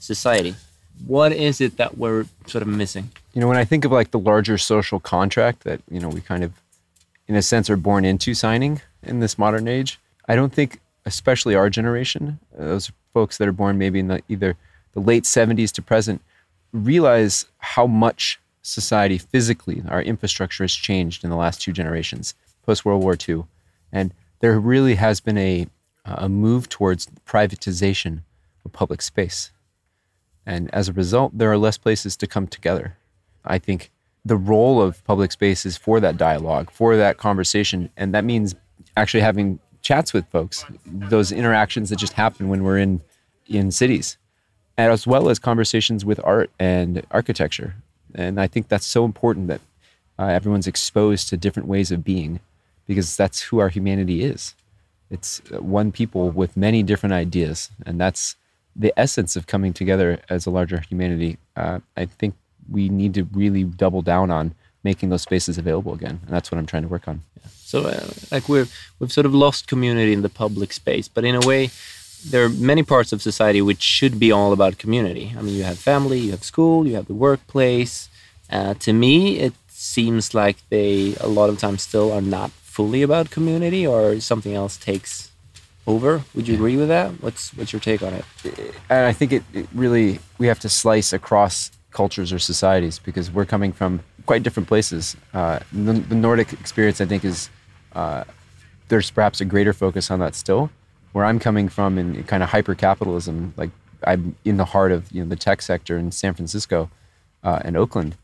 society 0.00 0.54
what 1.06 1.32
is 1.32 1.60
it 1.60 1.76
that 1.76 1.96
we're 1.96 2.26
sort 2.46 2.62
of 2.62 2.68
missing 2.68 3.10
you 3.32 3.40
know 3.40 3.48
when 3.48 3.56
i 3.56 3.64
think 3.64 3.84
of 3.84 3.92
like 3.92 4.10
the 4.10 4.18
larger 4.18 4.58
social 4.58 4.98
contract 4.98 5.64
that 5.64 5.80
you 5.90 6.00
know 6.00 6.08
we 6.08 6.20
kind 6.20 6.42
of 6.42 6.52
in 7.26 7.36
a 7.36 7.42
sense 7.42 7.68
are 7.70 7.76
born 7.76 8.04
into 8.04 8.34
signing 8.34 8.80
in 9.02 9.20
this 9.20 9.38
modern 9.38 9.68
age 9.68 10.00
i 10.28 10.34
don't 10.34 10.52
think 10.52 10.80
especially 11.08 11.54
our 11.54 11.68
generation 11.68 12.38
uh, 12.58 12.64
those 12.64 12.92
folks 13.12 13.38
that 13.38 13.48
are 13.48 13.52
born 13.52 13.78
maybe 13.78 13.98
in 13.98 14.08
the, 14.08 14.22
either 14.28 14.56
the 14.92 15.00
late 15.00 15.24
70s 15.24 15.72
to 15.72 15.82
present 15.82 16.20
realize 16.72 17.46
how 17.58 17.86
much 17.86 18.38
society 18.62 19.18
physically 19.18 19.82
our 19.88 20.02
infrastructure 20.02 20.64
has 20.64 20.72
changed 20.72 21.24
in 21.24 21.30
the 21.30 21.36
last 21.36 21.60
two 21.60 21.72
generations 21.72 22.34
post 22.64 22.84
world 22.84 23.02
war 23.02 23.16
ii 23.28 23.42
and 23.92 24.12
there 24.40 24.58
really 24.58 24.94
has 24.96 25.20
been 25.20 25.38
a, 25.38 25.66
a 26.04 26.28
move 26.28 26.68
towards 26.68 27.08
privatization 27.26 28.22
of 28.64 28.72
public 28.72 29.02
space. 29.02 29.50
And 30.46 30.72
as 30.72 30.88
a 30.88 30.92
result, 30.92 31.36
there 31.36 31.50
are 31.50 31.58
less 31.58 31.76
places 31.76 32.16
to 32.18 32.26
come 32.26 32.46
together. 32.46 32.96
I 33.44 33.58
think 33.58 33.90
the 34.24 34.36
role 34.36 34.80
of 34.80 35.04
public 35.04 35.32
space 35.32 35.66
is 35.66 35.76
for 35.76 36.00
that 36.00 36.16
dialogue, 36.16 36.70
for 36.70 36.96
that 36.96 37.18
conversation. 37.18 37.90
And 37.96 38.14
that 38.14 38.24
means 38.24 38.54
actually 38.96 39.20
having 39.20 39.58
chats 39.88 40.12
with 40.12 40.26
folks, 40.26 40.66
those 40.84 41.32
interactions 41.32 41.88
that 41.88 41.98
just 41.98 42.12
happen 42.12 42.50
when 42.50 42.62
we're 42.62 42.76
in, 42.76 43.00
in 43.46 43.70
cities, 43.70 44.18
as 44.76 45.06
well 45.06 45.30
as 45.30 45.38
conversations 45.38 46.04
with 46.04 46.20
art 46.24 46.50
and 46.58 47.06
architecture. 47.10 47.74
And 48.14 48.38
I 48.38 48.48
think 48.48 48.68
that's 48.68 48.84
so 48.84 49.06
important 49.06 49.48
that 49.48 49.62
uh, 50.18 50.26
everyone's 50.26 50.66
exposed 50.66 51.30
to 51.30 51.38
different 51.38 51.70
ways 51.70 51.90
of 51.90 52.04
being 52.04 52.40
because 52.86 53.16
that's 53.16 53.40
who 53.40 53.60
our 53.60 53.70
humanity 53.70 54.24
is. 54.24 54.54
It's 55.10 55.40
uh, 55.50 55.62
one 55.62 55.90
people 55.90 56.28
with 56.32 56.54
many 56.54 56.82
different 56.82 57.14
ideas, 57.14 57.70
and 57.86 57.98
that's 57.98 58.36
the 58.76 58.92
essence 58.94 59.36
of 59.36 59.46
coming 59.46 59.72
together 59.72 60.20
as 60.28 60.44
a 60.44 60.50
larger 60.50 60.82
humanity. 60.86 61.38
Uh, 61.56 61.78
I 61.96 62.04
think 62.04 62.34
we 62.70 62.90
need 62.90 63.14
to 63.14 63.24
really 63.32 63.64
double 63.64 64.02
down 64.02 64.30
on 64.30 64.54
making 64.84 65.08
those 65.10 65.22
spaces 65.22 65.58
available 65.58 65.92
again, 65.92 66.20
and 66.24 66.34
that's 66.34 66.50
what 66.50 66.58
I'm 66.58 66.66
trying 66.66 66.82
to 66.82 66.88
work 66.88 67.08
on. 67.08 67.22
Yeah. 67.36 67.50
So, 67.64 67.86
uh, 67.86 68.08
like 68.30 68.48
we've 68.48 68.72
we've 68.98 69.12
sort 69.12 69.26
of 69.26 69.34
lost 69.34 69.66
community 69.66 70.12
in 70.12 70.22
the 70.22 70.28
public 70.28 70.72
space, 70.72 71.08
but 71.08 71.24
in 71.24 71.34
a 71.34 71.46
way, 71.46 71.70
there 72.24 72.44
are 72.44 72.48
many 72.48 72.82
parts 72.82 73.12
of 73.12 73.22
society 73.22 73.62
which 73.62 73.82
should 73.82 74.18
be 74.18 74.32
all 74.32 74.52
about 74.52 74.78
community. 74.78 75.34
I 75.36 75.42
mean, 75.42 75.54
you 75.54 75.64
have 75.64 75.78
family, 75.78 76.18
you 76.18 76.30
have 76.32 76.44
school, 76.44 76.86
you 76.86 76.94
have 76.94 77.06
the 77.06 77.14
workplace. 77.14 78.08
Uh, 78.50 78.74
to 78.74 78.92
me, 78.92 79.38
it 79.38 79.54
seems 79.68 80.34
like 80.34 80.56
they 80.70 81.14
a 81.20 81.28
lot 81.28 81.50
of 81.50 81.58
times 81.58 81.82
still 81.82 82.12
are 82.12 82.20
not 82.22 82.50
fully 82.50 83.02
about 83.02 83.30
community 83.30 83.86
or 83.86 84.20
something 84.20 84.54
else 84.54 84.76
takes 84.76 85.30
over. 85.86 86.22
Would 86.34 86.46
you 86.48 86.54
agree 86.54 86.76
with 86.76 86.88
that? 86.88 87.22
What's 87.22 87.54
what's 87.54 87.72
your 87.72 87.80
take 87.80 88.02
on 88.02 88.12
it? 88.14 88.24
And 88.90 89.06
I 89.06 89.12
think 89.12 89.32
it, 89.32 89.42
it 89.52 89.66
really 89.74 90.20
we 90.38 90.46
have 90.46 90.60
to 90.60 90.68
slice 90.68 91.12
across 91.12 91.70
cultures 91.90 92.32
or 92.32 92.38
societies 92.38 92.98
because 92.98 93.30
we're 93.30 93.46
coming 93.46 93.72
from 93.72 94.00
quite 94.28 94.42
different 94.42 94.68
places. 94.68 95.16
Uh, 95.32 95.58
the, 95.72 95.94
the, 95.94 96.14
Nordic 96.14 96.52
experience, 96.52 97.00
I 97.00 97.06
think, 97.06 97.24
is 97.24 97.48
uh, 97.94 98.24
there's 98.88 99.10
perhaps 99.10 99.40
a 99.40 99.46
greater 99.46 99.72
focus 99.72 100.10
on 100.10 100.18
that 100.20 100.34
still. 100.34 100.68
Where 101.12 101.24
I'm 101.24 101.38
coming 101.38 101.70
from 101.70 101.96
in 101.96 102.22
kind 102.24 102.42
of 102.42 102.50
hyper 102.50 102.74
capitalism, 102.74 103.54
like 103.56 103.70
I'm 104.04 104.36
in 104.44 104.58
the 104.58 104.66
heart 104.66 104.92
of 104.92 105.10
you 105.10 105.22
know 105.22 105.30
the 105.30 105.40
tech 105.46 105.62
sector 105.62 105.96
in 105.96 106.12
San 106.12 106.34
Francisco 106.34 106.90
uh, 107.42 107.60
and 107.64 107.74
Oakland. 107.74 108.16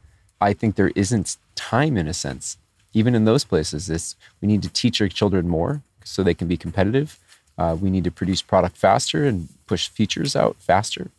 I 0.42 0.52
think 0.52 0.76
there 0.76 0.92
isn't 0.94 1.38
time, 1.54 1.96
in 1.96 2.06
a 2.06 2.12
sense, 2.12 2.58
even 2.92 3.14
in 3.14 3.24
those 3.24 3.44
places, 3.44 3.88
it's, 3.88 4.14
we 4.42 4.46
need 4.46 4.62
to 4.62 4.68
teach 4.68 5.00
our 5.00 5.08
children 5.08 5.48
more 5.48 5.80
so 6.04 6.22
they 6.22 6.34
can 6.34 6.48
be 6.48 6.58
competitive. 6.58 7.18
Uh, 7.56 7.78
we 7.80 7.88
need 7.88 8.04
to 8.04 8.10
produce 8.10 8.42
product 8.42 8.76
faster 8.76 9.24
and 9.24 9.48
push 9.66 9.88
features 9.88 10.36
out 10.36 10.56
faster. 10.58 11.10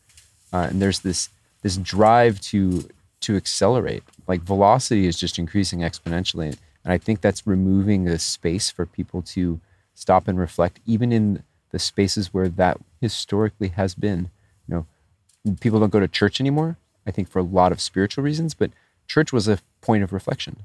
Uh, 0.54 0.68
and 0.70 0.80
there's 0.80 1.00
this 1.00 1.30
this 1.63 1.77
drive 1.77 2.39
to 2.39 2.88
to 3.25 3.36
accelerate. 3.36 4.03
Like 4.27 4.41
velocity 4.41 5.08
is 5.08 5.20
just 5.20 5.39
increasing 5.39 5.79
exponentially, 5.79 6.58
and 6.84 6.94
I 6.94 6.98
think 6.98 7.22
that's 7.22 7.48
removing 7.48 8.05
the 8.05 8.20
space 8.20 8.70
for 8.70 8.86
people 8.86 9.22
to 9.24 9.60
stop 9.94 10.27
and 10.27 10.38
reflect, 10.38 10.79
even 10.86 11.12
in 11.12 11.44
the 11.72 11.79
spaces 11.79 12.34
where 12.34 12.50
that 12.50 12.77
historically 13.01 13.70
has 13.70 13.96
been. 13.96 14.29
You 14.67 14.75
know, 14.75 15.55
people 15.60 15.79
don't 15.79 15.91
go 15.91 16.00
to 16.00 16.08
church 16.08 16.39
anymore. 16.39 16.77
I 17.08 17.12
think 17.12 17.29
for 17.29 17.39
a 17.39 17.44
lot 17.44 17.72
of 17.72 17.82
spiritual 17.82 18.24
reasons, 18.24 18.53
but 18.53 18.72
church 19.08 19.34
was 19.34 19.48
a 19.48 19.60
point 19.82 20.03
of 20.03 20.13
reflection. 20.13 20.58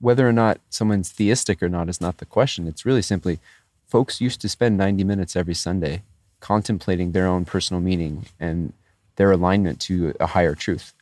Whether 0.00 0.28
or 0.28 0.32
not 0.32 0.60
someone's 0.70 1.10
theistic 1.10 1.62
or 1.62 1.68
not 1.68 1.88
is 1.88 2.00
not 2.00 2.18
the 2.18 2.26
question. 2.26 2.66
It's 2.66 2.86
really 2.86 3.02
simply 3.02 3.40
folks 3.86 4.20
used 4.20 4.40
to 4.42 4.48
spend 4.48 4.76
90 4.76 5.02
minutes 5.04 5.34
every 5.34 5.54
Sunday 5.54 6.02
contemplating 6.40 7.12
their 7.12 7.26
own 7.26 7.44
personal 7.44 7.80
meaning 7.80 8.26
and 8.38 8.72
their 9.16 9.32
alignment 9.32 9.80
to 9.80 10.14
a 10.20 10.26
higher 10.26 10.54
truth. 10.54 10.94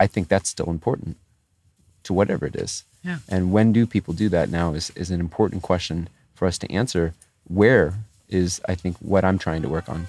I 0.00 0.06
think 0.06 0.28
that's 0.28 0.48
still 0.48 0.70
important 0.70 1.16
to 2.04 2.12
whatever 2.12 2.46
it 2.46 2.56
is. 2.56 2.84
Yeah. 3.02 3.18
And 3.28 3.52
when 3.52 3.72
do 3.72 3.86
people 3.86 4.14
do 4.14 4.28
that 4.28 4.50
now 4.50 4.74
is, 4.74 4.90
is 4.90 5.10
an 5.10 5.20
important 5.20 5.62
question 5.62 6.08
for 6.34 6.46
us 6.46 6.58
to 6.58 6.72
answer. 6.72 7.14
Where 7.44 7.94
is, 8.28 8.60
I 8.68 8.74
think, 8.74 8.96
what 8.98 9.24
I'm 9.24 9.38
trying 9.38 9.62
to 9.62 9.68
work 9.68 9.88
on. 9.88 10.06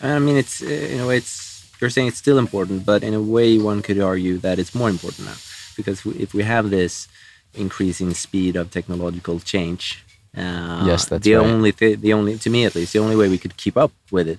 I 0.00 0.18
mean, 0.18 0.36
it's 0.36 0.62
uh, 0.62 0.66
in 0.66 1.00
a 1.00 1.06
way, 1.06 1.18
it's 1.18 1.70
you're 1.80 1.90
saying 1.90 2.08
it's 2.08 2.18
still 2.18 2.38
important, 2.38 2.86
but 2.86 3.02
in 3.02 3.14
a 3.14 3.22
way, 3.22 3.58
one 3.58 3.82
could 3.82 4.00
argue 4.00 4.38
that 4.38 4.58
it's 4.58 4.74
more 4.74 4.88
important 4.88 5.26
now 5.26 5.34
because 5.76 6.04
if 6.06 6.34
we 6.34 6.42
have 6.42 6.70
this 6.70 7.08
increasing 7.54 8.14
speed 8.14 8.56
of 8.56 8.70
technological 8.70 9.40
change, 9.40 10.04
uh, 10.36 10.84
yes, 10.86 11.06
that's 11.06 11.24
the 11.24 11.34
right. 11.34 11.46
only 11.46 11.72
th- 11.72 12.00
the 12.00 12.12
only 12.12 12.36
to 12.38 12.50
me 12.50 12.64
at 12.64 12.74
least 12.74 12.92
the 12.92 12.98
only 12.98 13.16
way 13.16 13.28
we 13.28 13.38
could 13.38 13.56
keep 13.56 13.76
up 13.76 13.92
with 14.10 14.28
it 14.28 14.38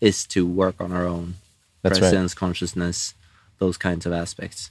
is 0.00 0.26
to 0.26 0.46
work 0.46 0.76
on 0.80 0.92
our 0.92 1.06
own 1.06 1.34
That's 1.82 1.98
presence, 1.98 2.34
consciousness, 2.34 3.14
those 3.58 3.76
kinds 3.76 4.06
of 4.06 4.12
aspects. 4.12 4.70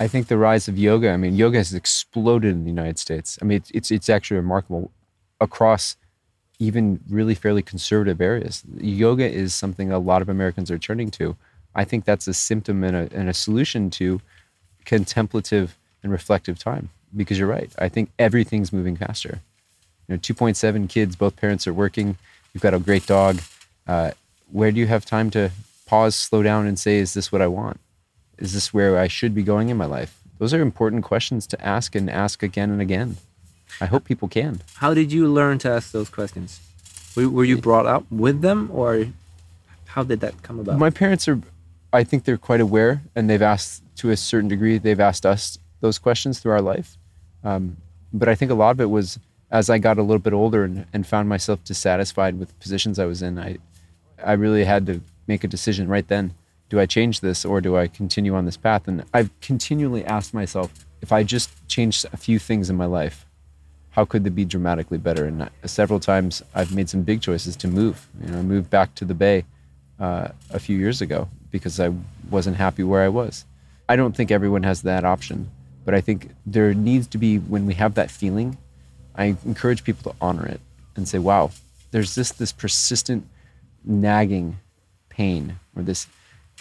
I 0.00 0.08
think 0.08 0.28
the 0.28 0.38
rise 0.38 0.68
of 0.68 0.78
yoga. 0.78 1.10
I 1.10 1.16
mean, 1.16 1.36
yoga 1.36 1.58
has 1.58 1.74
exploded 1.74 2.52
in 2.52 2.64
the 2.64 2.70
United 2.70 2.98
States. 2.98 3.38
I 3.42 3.44
mean, 3.44 3.56
it's 3.56 3.70
it's, 3.70 3.90
it's 3.90 4.08
actually 4.08 4.38
remarkable 4.38 4.90
across 5.40 5.96
even 6.58 7.00
really 7.08 7.34
fairly 7.34 7.62
conservative 7.62 8.20
areas. 8.20 8.62
Yoga 8.78 9.28
is 9.28 9.54
something 9.54 9.90
a 9.90 9.98
lot 9.98 10.22
of 10.22 10.28
Americans 10.28 10.70
are 10.70 10.78
turning 10.78 11.10
to. 11.10 11.36
I 11.74 11.84
think 11.84 12.04
that's 12.04 12.28
a 12.28 12.34
symptom 12.34 12.84
and 12.84 12.96
a, 12.96 13.08
and 13.12 13.28
a 13.28 13.34
solution 13.34 13.90
to 13.90 14.20
contemplative 14.84 15.76
and 16.02 16.12
reflective 16.12 16.58
time. 16.58 16.90
Because 17.14 17.38
you're 17.38 17.48
right. 17.48 17.70
I 17.78 17.88
think 17.88 18.10
everything's 18.18 18.72
moving 18.72 18.96
faster. 18.96 19.40
You 20.08 20.14
know, 20.14 20.18
2.7 20.18 20.88
kids, 20.88 21.14
both 21.14 21.36
parents 21.36 21.66
are 21.66 21.74
working. 21.74 22.16
You've 22.54 22.62
got 22.62 22.74
a 22.74 22.78
great 22.78 23.06
dog. 23.06 23.40
Uh, 23.86 24.12
where 24.50 24.70
do 24.70 24.78
you 24.78 24.86
have 24.86 25.04
time 25.04 25.30
to 25.32 25.50
pause, 25.86 26.14
slow 26.14 26.42
down, 26.42 26.66
and 26.66 26.78
say, 26.78 26.96
"Is 26.98 27.12
this 27.14 27.30
what 27.30 27.42
I 27.42 27.48
want? 27.48 27.80
Is 28.42 28.52
this 28.52 28.74
where 28.74 28.92
I 29.04 29.08
should 29.08 29.34
be 29.34 29.44
going 29.52 29.68
in 29.70 29.76
my 29.76 29.86
life?" 29.98 30.12
Those 30.38 30.52
are 30.52 30.60
important 30.60 31.04
questions 31.04 31.46
to 31.46 31.56
ask 31.64 31.94
and 31.94 32.10
ask 32.10 32.42
again 32.42 32.70
and 32.70 32.80
again. 32.80 33.16
I 33.80 33.86
hope 33.86 34.04
people 34.04 34.28
can. 34.28 34.60
How 34.74 34.92
did 34.92 35.12
you 35.12 35.28
learn 35.28 35.58
to 35.58 35.70
ask 35.70 35.92
those 35.92 36.10
questions? 36.10 36.60
Were, 37.16 37.44
you 37.44 37.58
brought 37.58 37.86
up 37.86 38.04
with 38.10 38.40
them, 38.40 38.68
or 38.72 39.06
how 39.86 40.02
did 40.02 40.20
that 40.20 40.42
come 40.42 40.58
about? 40.58 40.78
My 40.78 40.90
parents 40.90 41.28
are, 41.28 41.38
I 41.92 42.02
think 42.04 42.24
they're 42.24 42.44
quite 42.50 42.60
aware, 42.60 43.02
and 43.14 43.28
they've 43.28 43.42
asked 43.54 43.82
to 43.96 44.10
a 44.10 44.16
certain 44.16 44.48
degree. 44.48 44.78
They've 44.78 44.98
asked 44.98 45.24
us 45.24 45.58
those 45.80 45.98
questions 45.98 46.40
through 46.40 46.52
our 46.52 46.62
life, 46.74 46.96
um, 47.44 47.76
but 48.12 48.28
I 48.28 48.34
think 48.34 48.50
a 48.50 48.54
lot 48.54 48.70
of 48.72 48.80
it 48.80 48.90
was 48.90 49.18
as 49.50 49.68
I 49.68 49.78
got 49.78 49.98
a 49.98 50.02
little 50.02 50.18
bit 50.18 50.32
older 50.32 50.64
and, 50.64 50.86
and 50.92 51.06
found 51.06 51.28
myself 51.28 51.62
dissatisfied 51.62 52.38
with 52.38 52.48
the 52.48 52.54
positions 52.54 52.98
I 52.98 53.04
was 53.04 53.20
in. 53.20 53.38
I, 53.38 53.58
I 54.24 54.32
really 54.32 54.64
had 54.64 54.86
to 54.86 55.02
make 55.26 55.44
a 55.44 55.48
decision 55.48 55.86
right 55.88 56.08
then. 56.08 56.34
Do 56.72 56.80
I 56.80 56.86
change 56.86 57.20
this 57.20 57.44
or 57.44 57.60
do 57.60 57.76
I 57.76 57.86
continue 57.86 58.34
on 58.34 58.46
this 58.46 58.56
path? 58.56 58.88
And 58.88 59.04
I've 59.12 59.28
continually 59.42 60.06
asked 60.06 60.32
myself 60.32 60.72
if 61.02 61.12
I 61.12 61.22
just 61.22 61.50
changed 61.68 62.06
a 62.14 62.16
few 62.16 62.38
things 62.38 62.70
in 62.70 62.76
my 62.76 62.86
life, 62.86 63.26
how 63.90 64.06
could 64.06 64.24
they 64.24 64.30
be 64.30 64.46
dramatically 64.46 64.96
better? 64.96 65.26
And 65.26 65.50
several 65.66 66.00
times 66.00 66.42
I've 66.54 66.74
made 66.74 66.88
some 66.88 67.02
big 67.02 67.20
choices 67.20 67.56
to 67.56 67.68
move. 67.68 68.08
You 68.24 68.30
know, 68.30 68.38
I 68.38 68.42
moved 68.42 68.70
back 68.70 68.94
to 68.94 69.04
the 69.04 69.12
Bay 69.12 69.44
uh, 70.00 70.28
a 70.48 70.58
few 70.58 70.78
years 70.78 71.02
ago 71.02 71.28
because 71.50 71.78
I 71.78 71.92
wasn't 72.30 72.56
happy 72.56 72.84
where 72.84 73.02
I 73.02 73.08
was. 73.10 73.44
I 73.86 73.94
don't 73.94 74.16
think 74.16 74.30
everyone 74.30 74.62
has 74.62 74.80
that 74.80 75.04
option, 75.04 75.50
but 75.84 75.92
I 75.92 76.00
think 76.00 76.30
there 76.46 76.72
needs 76.72 77.06
to 77.08 77.18
be 77.18 77.36
when 77.36 77.66
we 77.66 77.74
have 77.74 77.96
that 77.96 78.10
feeling. 78.10 78.56
I 79.14 79.36
encourage 79.44 79.84
people 79.84 80.10
to 80.10 80.18
honor 80.22 80.46
it 80.46 80.62
and 80.96 81.06
say, 81.06 81.18
"Wow, 81.18 81.50
there's 81.90 82.14
this 82.14 82.32
this 82.32 82.50
persistent 82.50 83.28
nagging 83.84 84.56
pain 85.10 85.58
or 85.76 85.82
this 85.82 86.06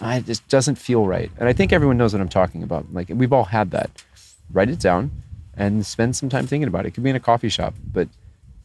I 0.01 0.19
just 0.19 0.47
doesn't 0.47 0.75
feel 0.75 1.05
right." 1.05 1.31
And 1.37 1.47
I 1.47 1.53
think 1.53 1.71
everyone 1.71 1.97
knows 1.97 2.13
what 2.13 2.21
I'm 2.21 2.29
talking 2.29 2.63
about. 2.63 2.93
Like 2.93 3.09
we've 3.09 3.33
all 3.33 3.45
had 3.45 3.71
that. 3.71 3.89
Write 4.51 4.69
it 4.69 4.79
down 4.79 5.11
and 5.55 5.85
spend 5.85 6.15
some 6.15 6.29
time 6.29 6.47
thinking 6.47 6.67
about 6.67 6.85
it. 6.85 6.89
It 6.89 6.93
could 6.95 7.03
be 7.03 7.09
in 7.09 7.15
a 7.15 7.19
coffee 7.19 7.49
shop, 7.49 7.73
but 7.93 8.07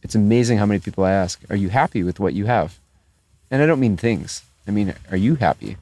it's 0.03 0.15
amazing 0.15 0.57
how 0.57 0.65
many 0.65 0.79
people 0.79 1.03
I 1.03 1.11
ask, 1.11 1.41
"Are 1.49 1.55
you 1.55 1.69
happy 1.69 2.03
with 2.03 2.19
what 2.19 2.33
you 2.33 2.45
have?" 2.45 2.79
And 3.49 3.61
I 3.61 3.65
don't 3.65 3.79
mean 3.79 3.97
things. 3.97 4.43
I 4.67 4.71
mean, 4.71 4.93
are 5.11 5.17
you 5.17 5.35
happy? 5.35 5.77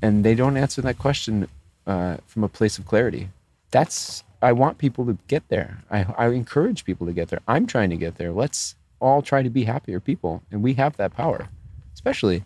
And 0.00 0.24
they 0.24 0.34
don't 0.34 0.56
answer 0.56 0.80
that 0.82 0.98
question 0.98 1.48
uh, 1.86 2.18
from 2.26 2.44
a 2.44 2.48
place 2.48 2.78
of 2.78 2.86
clarity. 2.86 3.30
That's 3.70 4.24
I 4.42 4.52
want 4.52 4.78
people 4.78 5.04
to 5.06 5.18
get 5.28 5.48
there. 5.48 5.82
I, 5.90 6.06
I 6.16 6.28
encourage 6.28 6.84
people 6.84 7.06
to 7.06 7.12
get 7.12 7.28
there. 7.28 7.40
I'm 7.46 7.66
trying 7.66 7.90
to 7.90 7.96
get 7.96 8.16
there. 8.16 8.32
Let's 8.32 8.74
all 9.00 9.22
try 9.22 9.42
to 9.42 9.50
be 9.50 9.64
happier 9.64 10.00
people, 10.00 10.42
and 10.50 10.62
we 10.62 10.74
have 10.74 10.96
that 10.96 11.14
power. 11.14 11.48
Especially, 11.92 12.44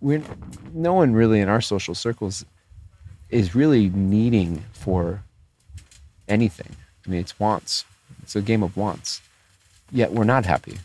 we 0.00 0.22
no 0.72 0.94
one 0.94 1.14
really 1.14 1.40
in 1.40 1.48
our 1.48 1.60
social 1.60 1.94
circles 1.94 2.44
is 3.30 3.54
really 3.54 3.88
needing 3.88 4.64
for 4.72 5.22
anything. 6.28 6.76
I 7.06 7.10
mean, 7.10 7.20
it's 7.20 7.38
wants. 7.38 7.84
It's 8.22 8.36
a 8.36 8.42
game 8.42 8.62
of 8.62 8.76
wants. 8.76 9.20
Yet 9.90 10.12
we're 10.12 10.24
not 10.24 10.46
happy, 10.46 10.78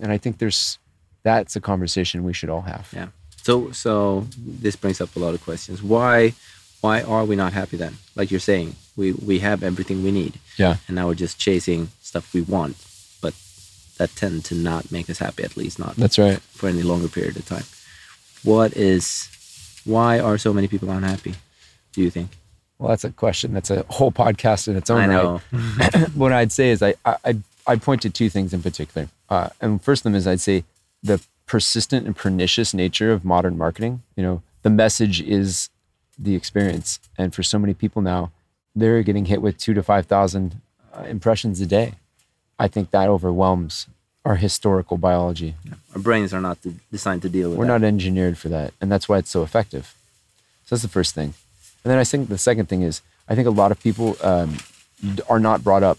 and 0.00 0.12
I 0.12 0.18
think 0.18 0.38
there's 0.38 0.78
that's 1.22 1.56
a 1.56 1.60
conversation 1.60 2.24
we 2.24 2.32
should 2.32 2.50
all 2.50 2.62
have. 2.62 2.88
Yeah. 2.92 3.08
So 3.42 3.70
so 3.72 4.26
this 4.36 4.76
brings 4.76 5.00
up 5.00 5.14
a 5.16 5.18
lot 5.18 5.34
of 5.34 5.42
questions. 5.42 5.82
Why 5.82 6.34
why 6.80 7.02
are 7.02 7.24
we 7.24 7.36
not 7.36 7.52
happy 7.52 7.76
then? 7.76 7.96
Like 8.14 8.30
you're 8.30 8.40
saying, 8.40 8.76
we 8.96 9.12
we 9.12 9.38
have 9.40 9.62
everything 9.62 10.02
we 10.04 10.12
need. 10.12 10.38
Yeah. 10.56 10.76
And 10.86 10.96
now 10.96 11.08
we're 11.08 11.14
just 11.14 11.38
chasing 11.38 11.88
stuff 12.02 12.32
we 12.34 12.42
want, 12.42 12.76
but 13.20 13.34
that 13.98 14.10
tend 14.14 14.44
to 14.46 14.54
not 14.54 14.92
make 14.92 15.08
us 15.10 15.18
happy 15.18 15.42
at 15.42 15.56
least 15.56 15.78
not 15.78 15.96
That's 15.96 16.18
right. 16.18 16.38
for 16.40 16.68
any 16.68 16.82
longer 16.82 17.08
period 17.08 17.36
of 17.36 17.46
time. 17.46 17.64
What 18.46 18.76
is 18.76 19.28
why 19.84 20.20
are 20.20 20.38
so 20.38 20.52
many 20.52 20.68
people 20.68 20.88
unhappy? 20.90 21.34
Do 21.92 22.00
you 22.00 22.10
think? 22.10 22.30
Well, 22.78 22.90
that's 22.90 23.02
a 23.02 23.10
question. 23.10 23.52
That's 23.52 23.70
a 23.70 23.84
whole 23.88 24.12
podcast 24.12 24.68
in 24.68 24.76
its 24.76 24.88
own 24.88 25.00
I 25.00 25.06
know. 25.06 25.40
right. 25.52 26.08
what 26.14 26.32
I'd 26.32 26.52
say 26.52 26.70
is 26.70 26.80
I, 26.80 26.94
I 27.04 27.16
I'd, 27.24 27.42
I'd 27.66 27.82
point 27.82 28.02
to 28.02 28.10
two 28.10 28.30
things 28.30 28.54
in 28.54 28.62
particular. 28.62 29.08
Uh, 29.28 29.48
and 29.60 29.82
first 29.82 30.00
of 30.00 30.04
them 30.04 30.14
is 30.14 30.28
I'd 30.28 30.40
say 30.40 30.62
the 31.02 31.20
persistent 31.46 32.06
and 32.06 32.14
pernicious 32.14 32.72
nature 32.72 33.10
of 33.10 33.24
modern 33.24 33.58
marketing. 33.58 34.04
You 34.14 34.22
know, 34.22 34.42
the 34.62 34.70
message 34.70 35.20
is 35.20 35.68
the 36.16 36.36
experience, 36.36 37.00
and 37.18 37.34
for 37.34 37.42
so 37.42 37.58
many 37.58 37.74
people 37.74 38.00
now, 38.00 38.30
they're 38.76 39.02
getting 39.02 39.24
hit 39.24 39.42
with 39.42 39.58
two 39.58 39.74
to 39.74 39.82
five 39.82 40.06
thousand 40.06 40.60
uh, 40.94 41.02
impressions 41.02 41.60
a 41.60 41.66
day. 41.66 41.94
I 42.60 42.68
think 42.68 42.92
that 42.92 43.08
overwhelms 43.08 43.88
our 44.26 44.34
historical 44.34 44.96
biology. 44.96 45.54
Our 45.94 46.00
brains 46.00 46.34
are 46.34 46.40
not 46.40 46.58
designed 46.90 47.22
to 47.22 47.28
deal 47.28 47.50
with 47.50 47.58
We're 47.58 47.66
that. 47.66 47.78
not 47.78 47.86
engineered 47.86 48.36
for 48.36 48.48
that, 48.48 48.74
and 48.80 48.90
that's 48.90 49.08
why 49.08 49.18
it's 49.18 49.30
so 49.30 49.44
effective. 49.44 49.94
So 50.64 50.74
that's 50.74 50.82
the 50.82 50.88
first 50.88 51.14
thing. 51.14 51.34
And 51.84 51.92
then 51.92 51.98
I 51.98 52.02
think 52.02 52.28
the 52.28 52.36
second 52.36 52.66
thing 52.68 52.82
is 52.82 53.02
I 53.28 53.36
think 53.36 53.46
a 53.46 53.52
lot 53.62 53.70
of 53.70 53.80
people 53.80 54.16
um, 54.22 54.56
are 55.30 55.38
not 55.38 55.62
brought 55.62 55.84
up 55.84 55.98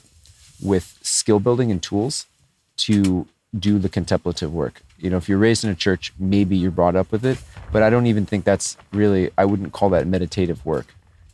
with 0.61 0.99
skill 1.01 1.39
building 1.39 1.71
and 1.71 1.81
tools 1.81 2.25
to 2.77 3.27
do 3.57 3.79
the 3.79 3.87
contemplative 3.87 4.53
work. 4.53 4.81
You 4.99 5.09
know, 5.09 5.17
if 5.17 5.29
you're 5.29 5.37
raised 5.37 5.63
in 5.63 5.69
a 5.69 5.75
church, 5.75 6.11
maybe 6.19 6.57
you're 6.57 6.69
brought 6.69 6.97
up 6.97 7.09
with 7.13 7.25
it, 7.25 7.37
but 7.71 7.81
I 7.81 7.89
don't 7.89 8.07
even 8.07 8.25
think 8.25 8.43
that's 8.43 8.75
really. 8.91 9.31
I 9.37 9.45
wouldn't 9.45 9.71
call 9.71 9.89
that 9.91 10.05
meditative 10.05 10.65
work. 10.65 10.87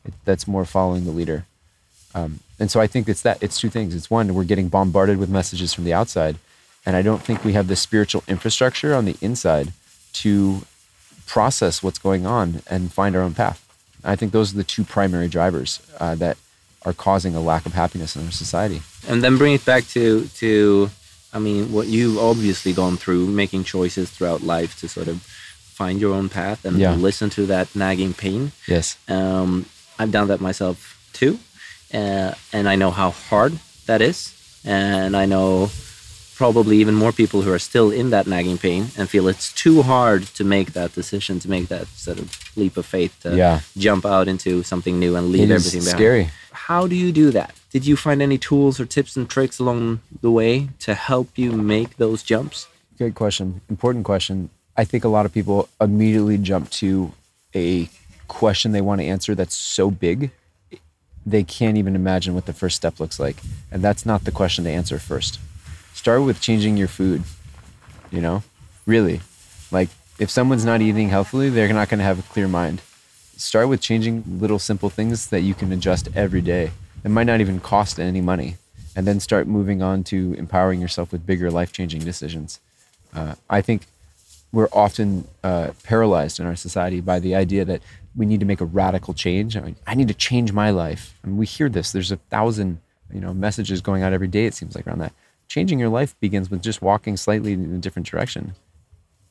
It, 0.05 0.13
that's 0.25 0.47
more 0.47 0.63
following 0.63 1.05
the 1.05 1.11
leader. 1.11 1.45
Um, 2.13 2.41
and 2.59 2.69
so 2.69 2.79
I 2.79 2.85
think 2.85 3.09
it's 3.09 3.23
that. 3.23 3.41
It's 3.41 3.59
two 3.59 3.71
things. 3.71 3.95
It's 3.95 4.11
one, 4.11 4.35
we're 4.35 4.43
getting 4.43 4.67
bombarded 4.69 5.17
with 5.17 5.29
messages 5.29 5.73
from 5.73 5.85
the 5.85 5.93
outside, 5.93 6.35
and 6.85 6.95
I 6.95 7.01
don't 7.01 7.21
think 7.23 7.43
we 7.43 7.53
have 7.53 7.67
the 7.67 7.75
spiritual 7.75 8.23
infrastructure 8.27 8.93
on 8.95 9.05
the 9.05 9.15
inside 9.21 9.71
to 10.13 10.61
process 11.25 11.81
what's 11.83 11.99
going 11.99 12.25
on 12.25 12.61
and 12.69 12.91
find 12.91 13.15
our 13.15 13.21
own 13.21 13.33
path. 13.33 13.59
I 14.03 14.15
think 14.15 14.31
those 14.33 14.53
are 14.53 14.57
the 14.57 14.63
two 14.63 14.83
primary 14.83 15.27
drivers 15.29 15.79
uh, 15.99 16.15
that 16.15 16.37
are 16.85 16.93
causing 16.93 17.33
a 17.35 17.39
lack 17.39 17.65
of 17.65 17.73
happiness 17.73 18.15
in 18.15 18.25
our 18.25 18.31
society. 18.31 18.81
and 19.07 19.23
then 19.23 19.37
bring 19.37 19.53
it 19.53 19.63
back 19.65 19.83
to 19.87 20.25
to 20.41 20.89
i 21.33 21.39
mean 21.39 21.71
what 21.71 21.87
you've 21.87 22.17
obviously 22.17 22.73
gone 22.73 22.97
through 22.97 23.25
making 23.27 23.63
choices 23.63 24.09
throughout 24.09 24.41
life 24.55 24.71
to 24.81 24.87
sort 24.89 25.07
of 25.07 25.17
find 25.79 25.99
your 26.01 26.13
own 26.13 26.27
path 26.29 26.65
and 26.65 26.77
Yeah. 26.77 26.93
listen 26.95 27.29
to 27.37 27.45
that 27.47 27.67
nagging 27.75 28.13
pain 28.13 28.51
Yes. 28.67 28.97
um, 29.07 29.65
i've 29.97 30.11
done 30.11 30.27
that 30.27 30.41
myself 30.41 30.77
too 31.13 31.39
uh, 31.93 32.31
and 32.51 32.67
i 32.67 32.75
know 32.75 32.91
how 32.91 33.11
hard 33.29 33.53
that 33.85 34.01
is 34.01 34.33
and 34.65 35.15
i 35.15 35.25
know 35.25 35.69
probably 36.35 36.77
even 36.77 36.95
more 36.95 37.11
people 37.11 37.41
who 37.43 37.51
are 37.51 37.59
still 37.59 37.91
in 37.91 38.09
that 38.09 38.25
nagging 38.27 38.57
pain 38.57 38.87
and 38.97 39.09
feel 39.09 39.27
it's 39.27 39.53
too 39.53 39.81
hard 39.83 40.23
to 40.23 40.43
make 40.43 40.73
that 40.73 40.93
decision 40.93 41.39
to 41.39 41.49
make 41.49 41.67
that 41.67 41.87
sort 41.89 42.19
of 42.19 42.31
leap 42.55 42.75
of 42.77 42.85
faith 42.85 43.15
to 43.21 43.35
Yeah. 43.35 43.61
jump 43.77 44.05
out 44.05 44.27
into 44.27 44.63
something 44.63 44.99
new 44.99 45.15
and 45.15 45.29
leave 45.31 45.51
everything 45.51 45.81
behind 45.81 45.97
scary. 45.99 46.29
how 46.51 46.87
do 46.87 46.95
you 46.95 47.11
do 47.11 47.31
that? 47.31 47.53
Did 47.71 47.85
you 47.85 47.95
find 47.95 48.21
any 48.21 48.37
tools 48.37 48.79
or 48.79 48.85
tips 48.85 49.15
and 49.17 49.27
tricks 49.29 49.59
along 49.59 49.99
the 50.21 50.29
way 50.31 50.69
to 50.79 50.93
help 50.93 51.29
you 51.37 51.51
make 51.51 51.97
those 51.97 52.21
jumps? 52.23 52.67
Good 52.97 53.15
question. 53.15 53.61
Important 53.69 54.05
question. 54.05 54.49
I 54.77 54.83
think 54.85 55.03
a 55.03 55.07
lot 55.07 55.25
of 55.25 55.33
people 55.33 55.69
immediately 55.81 56.37
jump 56.37 56.69
to 56.81 57.11
a 57.55 57.89
question 58.27 58.71
they 58.71 58.81
want 58.81 59.01
to 59.01 59.05
answer 59.07 59.35
that's 59.35 59.55
so 59.55 59.91
big 59.91 60.31
they 61.25 61.43
can't 61.43 61.77
even 61.77 61.95
imagine 61.95 62.33
what 62.35 62.45
the 62.47 62.53
first 62.53 62.75
step 62.75 62.99
looks 62.99 63.17
like. 63.19 63.37
And 63.71 63.81
that's 63.81 64.05
not 64.05 64.25
the 64.25 64.31
question 64.31 64.65
to 64.65 64.69
answer 64.69 64.99
first. 64.99 65.39
Start 66.03 66.23
with 66.23 66.41
changing 66.41 66.75
your 66.75 66.89
food. 66.89 67.23
You 68.11 68.19
know, 68.19 68.43
really. 68.85 69.21
Like 69.71 69.87
if 70.19 70.29
someone's 70.29 70.65
not 70.65 70.81
eating 70.81 71.07
healthily, 71.07 71.49
they're 71.49 71.71
not 71.71 71.87
going 71.87 71.99
to 71.99 72.03
have 72.03 72.19
a 72.19 72.23
clear 72.23 72.49
mind. 72.49 72.81
Start 73.37 73.69
with 73.69 73.79
changing 73.79 74.21
little 74.27 74.59
simple 74.59 74.89
things 74.89 75.27
that 75.27 75.43
you 75.43 75.53
can 75.53 75.71
adjust 75.71 76.09
every 76.13 76.41
day. 76.41 76.71
It 77.05 77.09
might 77.09 77.23
not 77.23 77.39
even 77.39 77.61
cost 77.61 78.01
any 78.01 78.19
money. 78.19 78.57
And 78.97 79.07
then 79.07 79.21
start 79.21 79.47
moving 79.47 79.81
on 79.81 80.03
to 80.11 80.35
empowering 80.37 80.81
yourself 80.81 81.13
with 81.13 81.25
bigger 81.25 81.49
life 81.49 81.71
changing 81.71 82.01
decisions. 82.01 82.59
Uh, 83.15 83.35
I 83.49 83.61
think 83.61 83.83
we're 84.51 84.67
often 84.73 85.25
uh, 85.41 85.69
paralyzed 85.83 86.37
in 86.37 86.45
our 86.45 86.57
society 86.57 86.99
by 86.99 87.19
the 87.19 87.33
idea 87.33 87.63
that 87.63 87.81
we 88.13 88.25
need 88.25 88.41
to 88.41 88.45
make 88.45 88.59
a 88.59 88.65
radical 88.65 89.13
change. 89.13 89.55
I, 89.55 89.61
mean, 89.61 89.77
I 89.87 89.95
need 89.95 90.09
to 90.09 90.13
change 90.13 90.51
my 90.51 90.69
life. 90.69 91.17
And 91.23 91.37
we 91.37 91.45
hear 91.45 91.69
this. 91.69 91.93
There's 91.93 92.11
a 92.11 92.17
thousand, 92.17 92.81
you 93.13 93.21
know, 93.21 93.33
messages 93.33 93.79
going 93.79 94.03
out 94.03 94.11
every 94.11 94.27
day. 94.27 94.45
It 94.45 94.53
seems 94.53 94.75
like 94.75 94.85
around 94.85 94.99
that. 94.99 95.13
Changing 95.47 95.79
your 95.79 95.89
life 95.89 96.15
begins 96.19 96.49
with 96.49 96.61
just 96.61 96.81
walking 96.81 97.17
slightly 97.17 97.53
in 97.53 97.75
a 97.75 97.79
different 97.79 98.07
direction. 98.07 98.55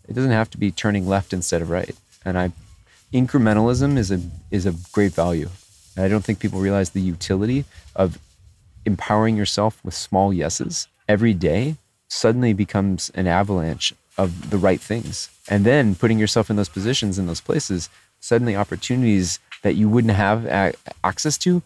It 0.09 0.15
doesn't 0.15 0.31
have 0.31 0.51
to 0.51 0.59
be 0.59 0.71
turning 0.71 1.09
left 1.09 1.33
instead 1.33 1.63
of 1.63 1.71
right. 1.71 1.95
And 2.25 2.39
I, 2.39 2.53
incrementalism 3.13 3.97
is 3.97 4.11
a 4.11 4.21
is 4.51 4.67
a 4.67 4.75
great 4.93 5.13
value. 5.13 5.49
And 5.97 6.05
I 6.05 6.09
don't 6.09 6.25
think 6.25 6.39
people 6.39 6.61
realize 6.61 6.91
the 6.91 7.01
utility 7.01 7.65
of 7.95 8.19
empowering 8.85 9.37
yourself 9.37 9.85
with 9.85 9.95
small 9.95 10.33
yeses 10.33 10.89
every 11.09 11.35
day. 11.35 11.77
Suddenly 12.09 12.53
becomes 12.53 13.11
an 13.15 13.27
avalanche 13.27 13.95
of 14.19 14.51
the 14.51 14.59
right 14.59 14.81
things. 14.81 15.31
And 15.49 15.65
then 15.65 15.95
putting 15.95 16.19
yourself 16.19 16.51
in 16.51 16.57
those 16.57 16.69
positions 16.69 17.19
in 17.19 17.27
those 17.27 17.41
places 17.41 17.89
suddenly 18.21 18.55
opportunities 18.55 19.39
that 19.63 19.75
you 19.75 19.89
wouldn't 19.89 20.15
have 20.15 20.47
access 21.03 21.39
to 21.39 21.63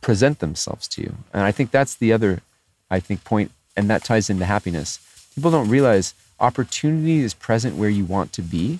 present 0.00 0.38
themselves 0.38 0.86
to 0.88 1.02
you. 1.02 1.16
And 1.32 1.42
I 1.42 1.50
think 1.50 1.70
that's 1.70 1.94
the 1.94 2.12
other, 2.12 2.42
I 2.90 3.00
think, 3.00 3.24
point, 3.24 3.50
and 3.76 3.90
that 3.90 4.04
ties 4.04 4.30
into 4.30 4.44
happiness. 4.44 4.98
People 5.34 5.50
don't 5.50 5.68
realize 5.68 6.14
opportunity 6.40 7.18
is 7.20 7.34
present 7.34 7.76
where 7.76 7.88
you 7.90 8.04
want 8.04 8.32
to 8.34 8.42
be. 8.42 8.78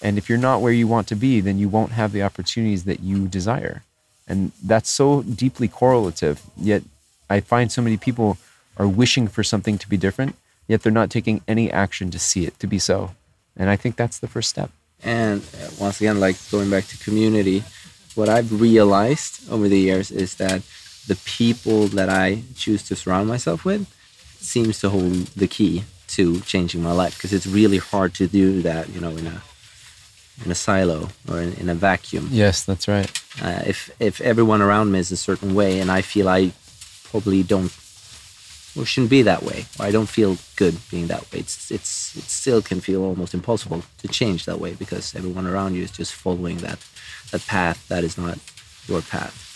And 0.00 0.16
if 0.16 0.28
you're 0.28 0.38
not 0.38 0.60
where 0.60 0.72
you 0.72 0.86
want 0.86 1.08
to 1.08 1.16
be, 1.16 1.40
then 1.40 1.58
you 1.58 1.68
won't 1.68 1.92
have 1.92 2.12
the 2.12 2.22
opportunities 2.22 2.84
that 2.84 3.00
you 3.00 3.26
desire. 3.26 3.82
And 4.28 4.52
that's 4.62 4.90
so 4.90 5.22
deeply 5.22 5.66
correlative. 5.66 6.42
Yet 6.56 6.82
I 7.28 7.40
find 7.40 7.72
so 7.72 7.82
many 7.82 7.96
people 7.96 8.38
are 8.76 8.86
wishing 8.86 9.26
for 9.26 9.42
something 9.42 9.76
to 9.78 9.88
be 9.88 9.96
different, 9.96 10.36
yet 10.68 10.82
they're 10.82 10.92
not 10.92 11.10
taking 11.10 11.40
any 11.48 11.70
action 11.70 12.10
to 12.12 12.18
see 12.18 12.46
it 12.46 12.58
to 12.60 12.66
be 12.66 12.78
so. 12.78 13.10
And 13.56 13.68
I 13.68 13.76
think 13.76 13.96
that's 13.96 14.20
the 14.20 14.28
first 14.28 14.48
step. 14.48 14.70
And 15.02 15.42
uh, 15.42 15.70
once 15.80 16.00
again, 16.00 16.20
like 16.20 16.36
going 16.50 16.70
back 16.70 16.84
to 16.86 16.98
community, 16.98 17.64
what 18.14 18.28
I've 18.28 18.60
realized 18.60 19.50
over 19.50 19.68
the 19.68 19.78
years 19.78 20.10
is 20.10 20.36
that 20.36 20.62
the 21.08 21.16
people 21.24 21.88
that 21.88 22.08
I 22.08 22.42
choose 22.54 22.82
to 22.84 22.96
surround 22.96 23.28
myself 23.28 23.64
with 23.64 23.92
seems 24.40 24.80
to 24.80 24.90
hold 24.90 25.26
the 25.36 25.46
key 25.46 25.84
to 26.08 26.40
changing 26.40 26.82
my 26.82 26.92
life 26.92 27.16
because 27.16 27.32
it's 27.32 27.46
really 27.46 27.78
hard 27.78 28.14
to 28.14 28.26
do 28.26 28.62
that, 28.62 28.88
you 28.88 29.00
know, 29.00 29.10
in 29.10 29.26
a 29.26 29.42
in 30.44 30.50
a 30.50 30.54
silo 30.54 31.08
or 31.28 31.40
in, 31.40 31.52
in 31.54 31.68
a 31.68 31.74
vacuum. 31.74 32.28
Yes, 32.30 32.64
that's 32.64 32.88
right. 32.88 33.10
Uh, 33.42 33.62
if 33.66 33.90
if 34.00 34.20
everyone 34.20 34.62
around 34.62 34.92
me 34.92 34.98
is 34.98 35.12
a 35.12 35.16
certain 35.16 35.54
way, 35.54 35.80
and 35.80 35.90
I 35.90 36.02
feel 36.02 36.28
I 36.28 36.52
probably 37.04 37.42
don't 37.42 37.72
or 38.76 38.84
shouldn't 38.84 39.10
be 39.10 39.22
that 39.22 39.42
way, 39.42 39.66
or 39.78 39.86
I 39.86 39.90
don't 39.90 40.08
feel 40.08 40.36
good 40.56 40.76
being 40.90 41.08
that 41.08 41.30
way. 41.32 41.40
It's 41.40 41.70
it's 41.70 42.16
it 42.16 42.24
still 42.24 42.62
can 42.62 42.80
feel 42.80 43.02
almost 43.02 43.34
impossible 43.34 43.82
to 43.98 44.08
change 44.08 44.44
that 44.44 44.60
way 44.60 44.74
because 44.74 45.14
everyone 45.14 45.46
around 45.46 45.74
you 45.74 45.82
is 45.82 45.90
just 45.90 46.14
following 46.14 46.58
that 46.58 46.78
that 47.30 47.46
path 47.46 47.86
that 47.88 48.04
is 48.04 48.16
not 48.16 48.38
your 48.86 49.02
path. 49.02 49.47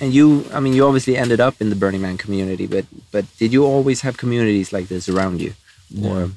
And 0.00 0.12
you, 0.12 0.44
I 0.52 0.60
mean, 0.60 0.74
you 0.74 0.84
obviously 0.86 1.16
ended 1.16 1.40
up 1.40 1.60
in 1.60 1.70
the 1.70 1.76
Burning 1.76 2.02
Man 2.02 2.18
community, 2.18 2.66
but 2.66 2.84
but 3.10 3.24
did 3.38 3.52
you 3.52 3.64
always 3.64 4.02
have 4.02 4.16
communities 4.16 4.72
like 4.72 4.88
this 4.88 5.08
around 5.08 5.40
you, 5.40 5.54
or 6.04 6.30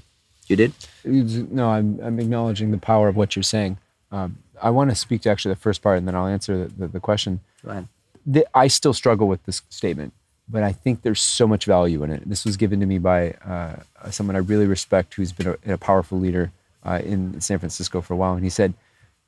you 0.48 0.56
did? 0.56 0.74
No, 1.04 1.69
I'm 1.69 2.00
I'm 2.02 2.19
acknowledging 2.19 2.72
the 2.72 2.78
power 2.78 3.08
of 3.08 3.15
what 3.15 3.36
you're 3.36 3.43
saying. 3.43 3.78
Um, 4.12 4.38
I 4.62 4.69
want 4.69 4.89
to 4.89 4.95
speak 4.95 5.22
to 5.22 5.30
actually 5.30 5.54
the 5.54 5.60
first 5.60 5.82
part, 5.82 5.98
and 5.98 6.08
then 6.08 6.15
I'll 6.15 6.28
answer 6.28 6.65
the, 6.65 6.74
the, 6.74 6.88
the 6.88 7.00
question. 7.00 7.41
Go 7.63 7.72
ahead. 7.72 7.88
The, 8.26 8.45
I 8.54 8.67
still 8.67 8.93
struggle 8.93 9.28
with 9.28 9.43
this 9.45 9.62
statement 9.69 10.13
but 10.50 10.63
I 10.63 10.72
think 10.72 11.04
there's 11.04 11.22
so 11.22 11.48
much 11.48 11.65
value 11.65 12.04
in 12.04 12.12
it. 12.12 12.28
This 12.28 12.43
was 12.43 12.58
given 12.58 12.80
to 12.80 12.86
me 12.86 12.98
by 12.98 13.32
uh, 13.45 13.76
someone 14.10 14.36
I 14.36 14.39
really 14.39 14.65
respect 14.65 15.13
who's 15.13 15.32
been 15.32 15.56
a, 15.65 15.74
a 15.74 15.78
powerful 15.78 16.19
leader 16.19 16.52
uh, 16.84 17.02
in 17.04 17.39
San 17.39 17.60
Francisco 17.60 18.02
for 18.02 18.15
a 18.15 18.17
while. 18.17 18.34
And 18.34 18.43
he 18.43 18.50
said, 18.50 18.74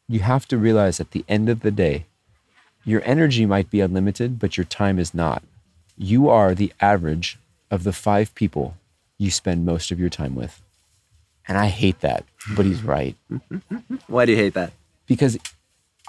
You 0.07 0.21
have 0.21 0.47
to 0.47 0.57
realize 0.57 0.99
at 0.99 1.11
the 1.11 1.23
end 1.27 1.47
of 1.47 1.61
the 1.61 1.71
day, 1.71 2.05
your 2.83 3.01
energy 3.05 3.45
might 3.45 3.69
be 3.69 3.81
unlimited, 3.81 4.39
but 4.39 4.57
your 4.57 4.65
time 4.65 4.99
is 4.99 5.13
not. 5.13 5.43
You 5.97 6.29
are 6.29 6.55
the 6.55 6.73
average 6.81 7.37
of 7.69 7.83
the 7.83 7.93
five 7.93 8.33
people 8.35 8.75
you 9.17 9.31
spend 9.31 9.65
most 9.65 9.91
of 9.91 9.99
your 9.99 10.09
time 10.09 10.35
with. 10.35 10.61
And 11.47 11.57
I 11.57 11.67
hate 11.67 11.99
that, 12.01 12.25
but 12.55 12.65
he's 12.65 12.83
right. 12.83 13.15
Why 14.07 14.25
do 14.25 14.31
you 14.31 14.37
hate 14.37 14.53
that? 14.53 14.73
Because 15.05 15.37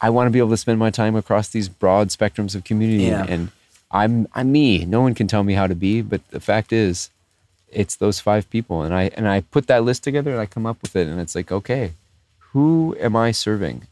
I 0.00 0.10
want 0.10 0.26
to 0.26 0.30
be 0.30 0.38
able 0.38 0.50
to 0.50 0.56
spend 0.56 0.78
my 0.78 0.90
time 0.90 1.16
across 1.16 1.48
these 1.48 1.68
broad 1.68 2.08
spectrums 2.08 2.54
of 2.54 2.64
community 2.64 3.04
yeah. 3.04 3.26
and 3.28 3.50
I'm 3.92 4.26
I'm 4.32 4.50
me. 4.50 4.84
No 4.84 5.00
one 5.00 5.14
can 5.14 5.28
tell 5.28 5.44
me 5.44 5.54
how 5.54 5.66
to 5.66 5.74
be, 5.74 6.00
but 6.00 6.26
the 6.30 6.40
fact 6.40 6.72
is, 6.72 7.10
it's 7.68 7.96
those 7.96 8.20
five 8.20 8.48
people, 8.50 8.82
and 8.82 8.94
I 8.94 9.10
and 9.14 9.28
I 9.28 9.40
put 9.40 9.66
that 9.66 9.84
list 9.84 10.02
together 10.02 10.30
and 10.30 10.40
I 10.40 10.46
come 10.46 10.66
up 10.66 10.80
with 10.82 10.96
it, 10.96 11.06
and 11.06 11.20
it's 11.20 11.34
like, 11.34 11.52
okay, 11.52 11.92
who 12.52 12.96
am 12.98 13.14
I 13.14 13.32
serving? 13.32 13.86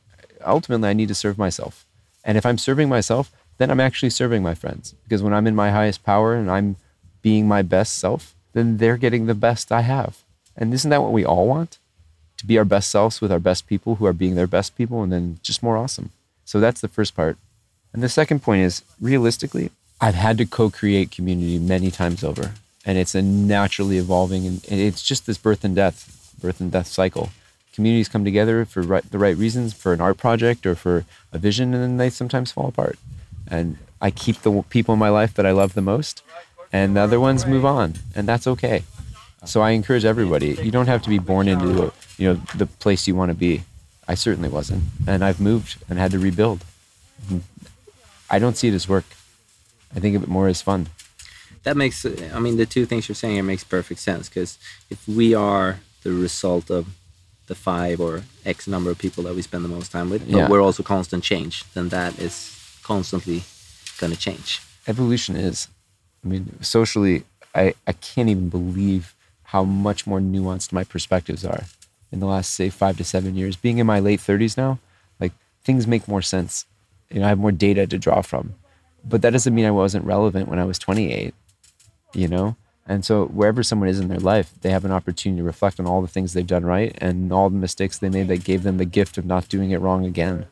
Ultimately, 0.45 0.89
I 0.89 0.95
need 0.95 1.09
to 1.09 1.15
serve 1.15 1.37
myself, 1.37 1.85
and 2.25 2.37
if 2.39 2.47
I'm 2.47 2.59
serving 2.59 2.89
myself, 2.89 3.31
then 3.59 3.71
I'm 3.71 3.81
actually 3.81 4.11
serving 4.11 4.43
my 4.43 4.55
friends 4.55 4.95
because 5.05 5.23
when 5.23 5.35
I'm 5.35 5.47
in 5.47 5.55
my 5.55 5.71
highest 5.71 6.03
power 6.05 6.35
and 6.35 6.51
I'm 6.51 6.77
being 7.23 7.47
my 7.47 7.63
best 7.63 7.99
self, 7.99 8.35
then 8.53 8.79
they're 8.79 8.97
getting 8.97 9.27
the 9.27 9.35
best 9.35 9.71
I 9.71 9.83
have, 9.83 10.23
and 10.57 10.73
isn't 10.75 10.91
that 10.91 11.03
what 11.03 11.13
we 11.13 11.25
all 11.25 11.47
want? 11.47 11.79
To 12.39 12.47
be 12.47 12.59
our 12.59 12.65
best 12.65 12.91
selves 12.91 13.21
with 13.21 13.31
our 13.31 13.39
best 13.39 13.67
people 13.67 13.97
who 13.97 14.07
are 14.07 14.15
being 14.15 14.35
their 14.35 14.47
best 14.47 14.77
people, 14.77 15.03
and 15.03 15.13
then 15.13 15.39
just 15.43 15.63
more 15.63 15.77
awesome. 15.77 16.11
So 16.45 16.59
that's 16.59 16.81
the 16.81 16.89
first 16.89 17.15
part. 17.15 17.37
And 17.93 18.03
the 18.03 18.09
second 18.09 18.43
point 18.43 18.63
is 18.63 18.83
realistically, 19.01 19.71
I've 20.01 20.15
had 20.15 20.39
to 20.39 20.47
co-create 20.47 21.11
community 21.11 21.59
many 21.59 21.91
times 21.91 22.25
over, 22.25 22.55
and 22.87 22.97
it's 22.97 23.15
a 23.15 23.21
naturally 23.21 23.99
evolving, 23.99 24.47
and 24.47 24.63
it's 24.67 25.03
just 25.03 25.27
this 25.27 25.37
birth 25.37 25.63
and 25.65 25.77
death, 25.77 26.35
birth 26.41 26.61
and 26.61 26.73
death 26.73 26.87
cycle. 26.87 27.29
Communities 27.73 28.09
come 28.09 28.25
together 28.25 28.65
for 28.65 28.83
right, 28.83 29.09
the 29.11 29.19
right 29.19 29.37
reasons, 29.37 29.73
for 29.73 29.93
an 29.93 30.01
art 30.01 30.19
project 30.19 30.67
or 30.67 30.75
for 30.75 31.05
a 31.33 31.39
vision, 31.39 31.73
and 31.73 31.83
then 31.83 31.97
they 31.97 32.11
sometimes 32.11 32.51
fall 32.53 32.69
apart. 32.69 32.99
And 33.47 33.79
I 34.01 34.11
keep 34.11 34.43
the 34.43 34.63
people 34.71 34.93
in 34.95 34.99
my 34.99 35.09
life 35.09 35.35
that 35.35 35.47
I 35.47 35.53
love 35.53 35.75
the 35.75 35.83
most, 35.83 36.23
and 36.73 36.97
the 36.97 37.01
other 37.01 37.21
ones 37.21 37.47
move 37.47 37.65
on, 37.65 37.95
and 38.15 38.27
that's 38.27 38.47
okay. 38.47 38.83
So 39.45 39.63
I 39.63 39.71
encourage 39.71 40.05
everybody. 40.05 40.59
You 40.63 40.71
don't 40.71 40.89
have 40.89 41.03
to 41.03 41.09
be 41.09 41.19
born 41.19 41.49
into 41.49 41.93
you 42.19 42.29
know 42.29 42.35
the 42.55 42.67
place 42.67 43.07
you 43.07 43.15
want 43.15 43.31
to 43.31 43.35
be. 43.35 43.63
I 44.07 44.15
certainly 44.15 44.49
wasn't, 44.49 44.85
and 45.07 45.25
I've 45.25 45.41
moved 45.41 45.77
and 45.89 45.99
had 45.99 46.11
to 46.11 46.19
rebuild. 46.19 46.65
I 48.29 48.39
don't 48.39 48.57
see 48.57 48.69
it 48.69 48.75
as 48.75 48.89
work. 48.89 49.05
I 49.95 50.01
think 50.01 50.17
of 50.17 50.23
it 50.23 50.29
more 50.29 50.49
as 50.49 50.63
fun. 50.63 50.89
That 51.63 51.77
makes, 51.77 52.07
I 52.07 52.39
mean, 52.39 52.57
the 52.57 52.65
two 52.65 52.87
things 52.87 53.09
you're 53.09 53.15
saying 53.15 53.35
here 53.35 53.43
makes 53.43 53.65
perfect 53.65 54.01
sense 54.01 54.29
because 54.29 54.59
if 54.89 55.07
we 55.07 55.35
are 55.35 55.81
the 56.03 56.13
result 56.13 56.71
of 56.71 56.87
the 57.51 57.55
five 57.55 58.01
or 58.01 58.23
X 58.47 58.67
number 58.67 58.91
of 58.91 58.97
people 58.99 59.23
that 59.25 59.35
we 59.35 59.43
spend 59.43 59.65
the 59.65 59.69
most 59.69 59.93
time 59.93 60.09
with, 60.09 60.23
but 60.31 60.39
yeah. 60.39 60.49
we're 60.49 60.63
also 60.63 60.83
constant 60.83 61.23
change, 61.23 61.65
then 61.75 61.91
that 61.91 62.19
is 62.19 62.35
constantly 62.83 63.43
going 63.99 64.13
to 64.13 64.19
change. 64.19 64.63
Evolution 64.87 65.37
is. 65.37 65.69
I 66.25 66.29
mean, 66.29 66.63
socially, 66.63 67.25
I, 67.55 67.75
I 67.87 67.93
can't 67.93 68.29
even 68.29 68.49
believe 68.49 69.15
how 69.45 69.65
much 69.65 70.07
more 70.07 70.21
nuanced 70.21 70.73
my 70.73 70.85
perspectives 70.85 71.45
are 71.45 71.65
in 72.13 72.21
the 72.21 72.27
last, 72.27 72.53
say, 72.55 72.71
five 72.71 72.97
to 72.99 73.05
seven 73.05 73.35
years. 73.37 73.57
Being 73.57 73.79
in 73.79 73.87
my 73.87 74.01
late 74.01 74.21
30s 74.21 74.57
now, 74.57 74.79
like 75.19 75.33
things 75.65 75.87
make 75.87 76.07
more 76.09 76.23
sense. 76.23 76.67
You 77.11 77.21
know, 77.21 77.27
I 77.27 77.31
have 77.31 77.39
more 77.39 77.53
data 77.53 77.87
to 77.87 77.99
draw 77.99 78.23
from 78.23 78.55
but 79.05 79.23
that 79.23 79.31
doesn't 79.31 79.55
mean 79.55 79.65
I 79.65 79.71
wasn't 79.71 80.05
relevant 80.05 80.49
when 80.49 80.59
I 80.59 80.65
was 80.65 80.79
28, 80.79 81.35
you 82.15 82.29
know? 82.29 82.57
And 82.91 83.05
so 83.05 83.27
wherever 83.27 83.63
someone 83.63 83.89
is 83.89 84.01
in 84.01 84.09
their 84.09 84.19
life, 84.19 84.53
they 84.63 84.71
have 84.71 84.85
an 84.85 84.91
opportunity 84.91 85.41
to 85.41 85.47
reflect 85.47 85.79
on 85.79 85.87
all 85.87 86.03
the 86.03 86.09
things 86.09 86.33
they've 86.33 86.45
done 86.45 86.67
right 86.67 86.93
and 87.01 87.33
all 87.33 87.49
the 87.49 87.57
mistakes 87.57 87.97
they 87.97 88.09
made 88.09 88.27
that 88.27 88.43
gave 88.43 88.65
them 88.65 88.79
the 88.79 88.85
gift 88.85 89.17
of 89.17 89.25
not 89.25 89.49
doing 89.49 89.71
it 89.71 89.81
wrong 89.81 90.05
again. 90.05 90.47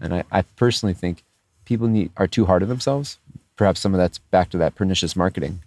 And 0.00 0.14
I, 0.14 0.24
I 0.32 0.40
personally 0.40 0.94
think 0.94 1.22
people 1.66 1.86
need, 1.86 2.12
are 2.16 2.26
too 2.26 2.46
hard 2.46 2.62
on 2.62 2.70
themselves. 2.70 3.18
Perhaps 3.56 3.80
some 3.80 3.92
of 3.92 3.98
that's 3.98 4.16
back 4.16 4.48
to 4.50 4.58
that 4.58 4.74
pernicious 4.74 5.14
marketing. 5.14 5.60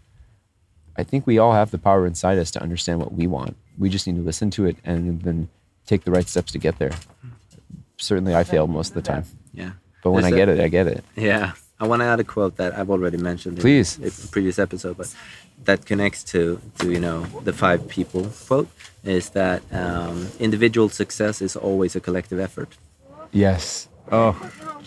I 0.98 1.04
think 1.04 1.28
we 1.28 1.38
all 1.38 1.54
have 1.54 1.70
the 1.70 1.78
power 1.78 2.08
inside 2.08 2.40
us 2.40 2.50
to 2.52 2.62
understand 2.64 3.00
what 3.00 3.14
we 3.14 3.28
want. 3.28 3.56
We 3.78 3.90
just 3.90 4.08
need 4.08 4.16
to 4.16 4.24
listen 4.24 4.50
to 4.52 4.66
it 4.66 4.78
and 4.84 5.22
then 5.22 5.48
take 5.86 6.06
the 6.06 6.12
right 6.12 6.28
steps 6.28 6.52
to 6.54 6.58
get 6.58 6.80
there. 6.80 6.94
Certainly, 7.98 8.34
I 8.34 8.44
fail 8.46 8.66
most 8.66 8.90
of 8.90 8.96
the 8.96 9.04
time. 9.04 9.26
Yeah. 9.54 9.74
But 10.04 10.10
when 10.12 10.24
There's 10.24 10.34
I 10.34 10.38
get 10.38 10.50
a, 10.50 10.54
it, 10.54 10.60
I 10.60 10.68
get 10.70 10.88
it. 10.88 11.04
Yeah 11.16 11.52
I 11.80 11.88
want 11.88 12.02
to 12.02 12.06
add 12.06 12.20
a 12.20 12.24
quote 12.24 12.58
that 12.58 12.78
I've 12.78 12.90
already 12.90 13.18
mentioned 13.18 13.58
Please. 13.60 13.98
in 14.00 14.08
a 14.08 14.28
previous 14.32 14.60
episode, 14.60 14.98
but 14.98 15.14
that 15.64 15.86
connects 15.86 16.24
to 16.26 16.60
to 16.80 16.92
you 16.92 17.00
know 17.00 17.24
the 17.44 17.54
five 17.54 17.88
people 17.88 18.30
quote 18.48 18.68
is 19.04 19.30
that 19.30 19.62
um, 19.72 20.28
individual 20.40 20.90
success 20.90 21.42
is 21.42 21.56
always 21.56 21.96
a 21.96 22.00
collective 22.00 22.40
effort. 22.40 22.78
Yes. 23.32 23.88
Oh, 24.12 24.34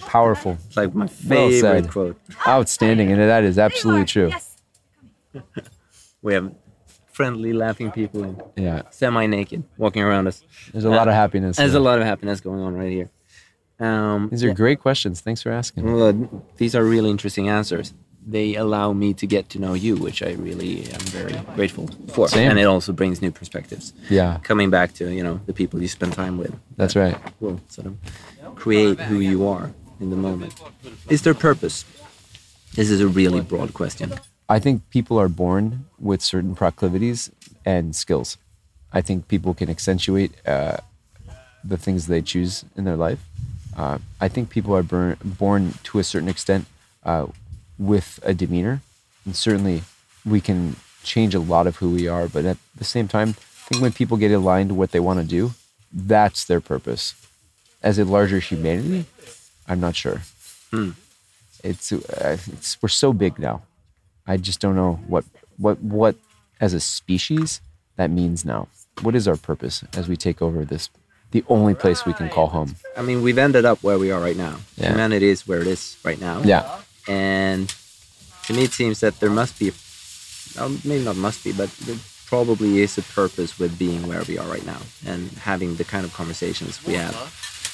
powerful. 0.01 0.59
It's 0.67 0.77
like 0.77 0.95
my 0.95 1.07
favorite 1.07 1.61
said. 1.85 1.91
quote. 1.91 2.17
Outstanding. 2.47 3.11
And 3.13 3.21
that 3.21 3.45
is 3.45 3.57
absolutely 3.59 4.05
true. 4.05 4.29
Yes. 4.29 4.57
We 6.23 6.35
have 6.35 6.55
friendly, 7.13 7.53
laughing 7.53 7.91
people 7.91 8.23
and 8.23 8.41
Yeah. 8.57 8.83
semi-naked 8.91 9.65
walking 9.77 10.03
around 10.03 10.29
us. 10.29 10.43
There's 10.73 10.85
a 10.85 10.91
lot 10.91 11.09
of 11.09 11.15
happiness. 11.15 11.57
There's 11.57 11.75
a 11.75 11.81
lot 11.81 11.99
of 11.99 12.05
happiness 12.05 12.41
going 12.41 12.61
on 12.61 12.75
right 12.75 12.91
here. 12.93 13.11
Um, 13.81 14.29
These 14.31 14.45
are 14.45 14.55
great 14.55 14.81
questions. 14.81 15.21
Thanks 15.21 15.43
for 15.43 15.51
asking. 15.51 15.85
Well, 15.93 16.13
these 16.57 16.75
are 16.75 16.85
really 16.85 17.11
interesting 17.11 17.49
answers. 17.49 17.93
They 18.25 18.55
allow 18.55 18.93
me 18.93 19.15
to 19.15 19.27
get 19.27 19.49
to 19.51 19.59
know 19.59 19.75
you, 19.75 19.97
which 19.97 20.23
I 20.23 20.33
really 20.35 20.85
am 20.93 21.01
very 21.01 21.35
grateful 21.57 21.89
for. 22.13 22.29
Same. 22.29 22.51
And 22.51 22.59
it 22.59 22.65
also 22.65 22.93
brings 22.93 23.21
new 23.21 23.33
perspectives. 23.33 23.93
Yeah, 24.09 24.39
Coming 24.45 24.71
back 24.71 24.95
to 24.95 25.11
you 25.13 25.25
know 25.25 25.41
the 25.47 25.53
people 25.53 25.83
you 25.83 25.89
spend 25.89 26.13
time 26.13 26.39
with 26.39 26.55
that's 26.77 26.95
right. 26.95 27.17
will 27.41 27.61
sort 27.69 27.89
of 27.89 27.97
create 28.55 29.01
who 29.01 29.19
you 29.19 29.49
are 29.49 29.73
in 30.01 30.11
the 30.11 30.17
moment. 30.17 30.55
Is 31.09 31.23
there 31.23 31.35
purpose? 31.35 31.85
This 32.77 32.91
is 32.91 33.01
a 33.01 33.09
really 33.09 33.41
broad 33.41 33.75
question. 33.75 34.13
I 34.49 34.61
think 34.61 34.89
people 34.91 35.19
are 35.19 35.29
born 35.29 35.87
with 35.99 36.23
certain 36.23 36.55
proclivities 36.55 37.31
and 37.65 37.97
skills. 37.97 38.39
I 38.93 39.01
think 39.03 39.27
people 39.27 39.53
can 39.55 39.69
accentuate 39.69 40.31
uh, 40.47 40.77
the 41.65 41.77
things 41.77 42.07
they 42.07 42.23
choose 42.23 42.65
in 42.77 42.85
their 42.85 42.97
life. 42.97 43.19
Uh, 43.77 43.99
I 44.21 44.29
think 44.29 44.51
people 44.51 44.75
are 44.77 44.83
burn, 44.83 45.17
born 45.25 45.75
to 45.85 45.99
a 45.99 46.05
certain 46.05 46.29
extent 46.29 46.67
uh, 47.05 47.27
with 47.79 48.21
a 48.23 48.35
demeanor, 48.35 48.83
and 49.25 49.35
certainly 49.35 49.83
we 50.25 50.41
can 50.41 50.77
change 51.03 51.35
a 51.35 51.41
lot 51.41 51.67
of 51.67 51.77
who 51.77 51.91
we 51.91 52.07
are. 52.09 52.29
But 52.29 52.45
at 52.45 52.59
the 52.77 52.85
same 52.85 53.09
time, 53.09 53.31
I 53.31 53.69
think 53.69 53.83
when 53.83 53.93
people 53.93 54.17
get 54.17 54.31
aligned 54.31 54.69
to 54.71 54.75
what 54.75 54.93
they 54.93 55.01
want 55.01 55.21
to 55.21 55.27
do, 55.27 55.53
that's 55.93 56.45
their 56.45 56.61
purpose. 56.61 57.15
As 57.83 57.99
a 57.99 58.05
larger 58.05 58.39
humanity, 58.39 59.07
I'm 59.67 59.81
not 59.81 59.97
sure. 59.97 60.23
It's, 61.65 61.93
uh, 61.93 62.37
it's 62.53 62.81
we're 62.83 62.89
so 62.89 63.13
big 63.13 63.39
now. 63.39 63.63
I 64.27 64.37
just 64.37 64.61
don't 64.61 64.77
know 64.77 65.01
what 65.07 65.25
what 65.59 65.81
what 65.83 66.17
as 66.61 66.75
a 66.75 66.81
species 66.81 67.61
that 67.97 68.11
means 68.11 68.45
now. 68.45 68.69
What 69.03 69.15
is 69.15 69.27
our 69.27 69.37
purpose 69.37 69.85
as 69.95 70.09
we 70.09 70.17
take 70.17 70.41
over 70.41 70.65
this 70.65 70.89
the 71.33 71.45
only 71.49 71.75
place 71.75 72.05
we 72.07 72.13
can 72.13 72.29
call 72.29 72.47
home? 72.49 72.77
I 72.97 73.03
mean, 73.03 73.23
we've 73.23 73.39
ended 73.39 73.65
up 73.65 73.83
where 73.83 73.99
we 73.99 74.11
are 74.13 74.21
right 74.21 74.37
now. 74.37 74.57
Yeah. 74.77 74.91
Humanity 74.91 75.29
is 75.29 75.47
where 75.49 75.61
it 75.61 75.67
is 75.67 75.97
right 76.05 76.21
now. 76.21 76.43
Yeah. 76.45 76.65
And 77.09 77.69
to 78.47 78.53
me, 78.53 78.65
it 78.65 78.73
seems 78.73 79.01
that 79.01 79.19
there 79.21 79.31
must 79.31 79.59
be, 79.59 79.73
maybe 80.85 81.05
not 81.05 81.17
must 81.17 81.43
be, 81.45 81.53
but 81.53 81.71
there 81.87 81.97
probably 82.27 82.81
is 82.81 82.97
a 82.99 83.03
purpose 83.03 83.59
with 83.59 83.79
being 83.79 84.07
where 84.07 84.23
we 84.29 84.39
are 84.39 84.47
right 84.49 84.65
now 84.65 84.81
and 85.07 85.31
having 85.45 85.77
the 85.77 85.85
kind 85.85 86.05
of 86.05 86.13
conversations 86.15 86.81
we 86.87 86.95
have 86.95 87.15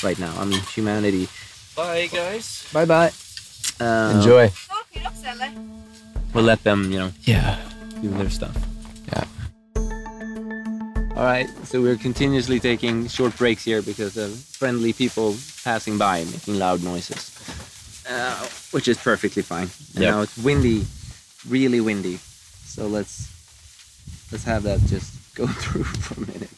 right 0.03 0.19
now. 0.19 0.35
I 0.41 0.45
mean, 0.45 0.61
humanity. 0.75 1.29
Bye, 1.77 2.09
guys. 2.11 2.67
Bye 2.73 2.85
bye. 2.87 3.13
Uh, 3.81 4.15
Enjoy. 4.17 4.51
We'll 6.35 6.45
let 6.45 6.63
them, 6.65 6.91
you 6.93 6.99
know, 6.99 7.13
Yeah. 7.23 7.59
do 8.03 8.09
their 8.11 8.31
stuff. 8.31 8.57
Yeah. 11.19 11.25
All 11.25 11.31
right, 11.31 11.49
so 11.67 11.83
we're 11.83 11.97
continuously 11.97 12.61
taking 12.61 13.09
short 13.09 13.37
breaks 13.37 13.65
here 13.65 13.83
because 13.83 14.17
of 14.17 14.33
friendly 14.39 14.93
people 14.93 15.35
passing 15.65 15.99
by 15.99 16.25
making 16.25 16.59
loud 16.59 16.83
noises, 16.83 18.05
uh, 18.09 18.47
which 18.71 18.87
is 18.89 18.97
perfectly 18.99 19.43
fine. 19.43 19.69
And 19.95 20.05
Yep. 20.05 20.11
now 20.15 20.21
it's 20.23 20.39
windy, 20.39 20.87
really 21.49 21.81
windy. 21.81 22.19
So 22.65 22.87
let's 22.87 23.29
let's 24.31 24.45
have 24.45 24.63
that 24.63 24.81
just 24.87 25.13
go 25.35 25.47
through 25.47 25.85
for 26.07 26.23
a 26.23 26.27
minute. 26.27 26.51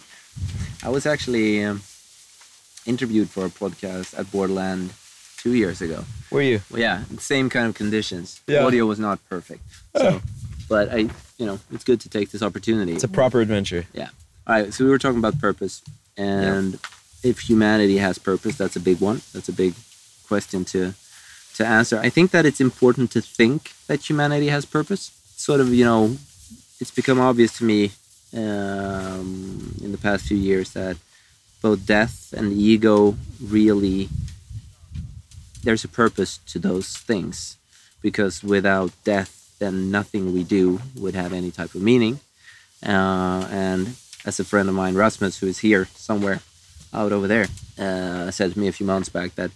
I 0.82 0.88
was 0.90 1.06
actually 1.06 1.64
um, 1.64 1.82
interviewed 2.86 3.28
for 3.30 3.46
a 3.46 3.50
podcast 3.50 4.18
at 4.18 4.30
Borderland 4.30 4.90
two 5.38 5.54
years 5.54 5.80
ago. 5.80 6.04
Were 6.30 6.42
you? 6.42 6.60
Well, 6.70 6.80
yeah, 6.80 7.04
same 7.18 7.48
kind 7.48 7.66
of 7.66 7.74
conditions. 7.74 8.40
Yeah. 8.46 8.64
Audio 8.66 8.84
was 8.86 8.98
not 8.98 9.18
perfect, 9.28 9.62
so, 9.96 10.20
but 10.68 10.90
I, 10.92 11.08
you 11.38 11.46
know, 11.46 11.58
it's 11.72 11.84
good 11.84 12.00
to 12.02 12.08
take 12.10 12.30
this 12.30 12.42
opportunity. 12.42 12.92
It's 12.92 13.04
a 13.04 13.08
proper 13.08 13.40
adventure. 13.40 13.86
All 14.50 14.56
right, 14.56 14.74
so 14.74 14.84
we 14.84 14.90
were 14.90 14.98
talking 14.98 15.20
about 15.20 15.38
purpose, 15.38 15.80
and 16.16 16.76
if 17.22 17.48
humanity 17.48 17.98
has 17.98 18.18
purpose, 18.18 18.58
that's 18.58 18.74
a 18.74 18.80
big 18.80 19.00
one. 19.00 19.22
That's 19.32 19.48
a 19.48 19.52
big 19.52 19.74
question 20.26 20.64
to 20.72 20.94
to 21.54 21.64
answer. 21.64 22.00
I 22.00 22.08
think 22.08 22.32
that 22.32 22.44
it's 22.44 22.60
important 22.60 23.12
to 23.12 23.20
think 23.20 23.70
that 23.86 24.10
humanity 24.10 24.48
has 24.48 24.64
purpose. 24.64 25.12
Sort 25.36 25.60
of, 25.60 25.72
you 25.72 25.84
know, 25.84 26.16
it's 26.80 26.90
become 26.90 27.20
obvious 27.20 27.58
to 27.58 27.64
me 27.64 27.92
um, 28.36 29.76
in 29.84 29.92
the 29.92 29.98
past 29.98 30.26
few 30.26 30.36
years 30.36 30.72
that 30.72 30.96
both 31.62 31.86
death 31.86 32.34
and 32.36 32.50
the 32.50 32.60
ego 32.60 33.14
really 33.40 34.08
there's 35.62 35.84
a 35.84 35.88
purpose 36.02 36.38
to 36.48 36.58
those 36.58 36.96
things 36.96 37.56
because 38.02 38.42
without 38.42 38.90
death 39.04 39.54
then 39.60 39.92
nothing 39.92 40.34
we 40.34 40.42
do 40.42 40.80
would 40.96 41.14
have 41.14 41.32
any 41.32 41.52
type 41.52 41.72
of 41.76 41.82
meaning 41.82 42.18
uh, 42.84 43.46
and 43.52 43.94
as 44.24 44.38
a 44.40 44.44
friend 44.44 44.68
of 44.68 44.74
mine 44.74 44.94
rasmus 44.94 45.38
who 45.38 45.46
is 45.46 45.58
here 45.58 45.86
somewhere 45.94 46.40
out 46.92 47.12
over 47.12 47.26
there 47.28 47.46
uh, 47.78 48.30
said 48.30 48.52
to 48.52 48.58
me 48.58 48.68
a 48.68 48.72
few 48.72 48.86
months 48.86 49.08
back 49.08 49.34
that 49.36 49.50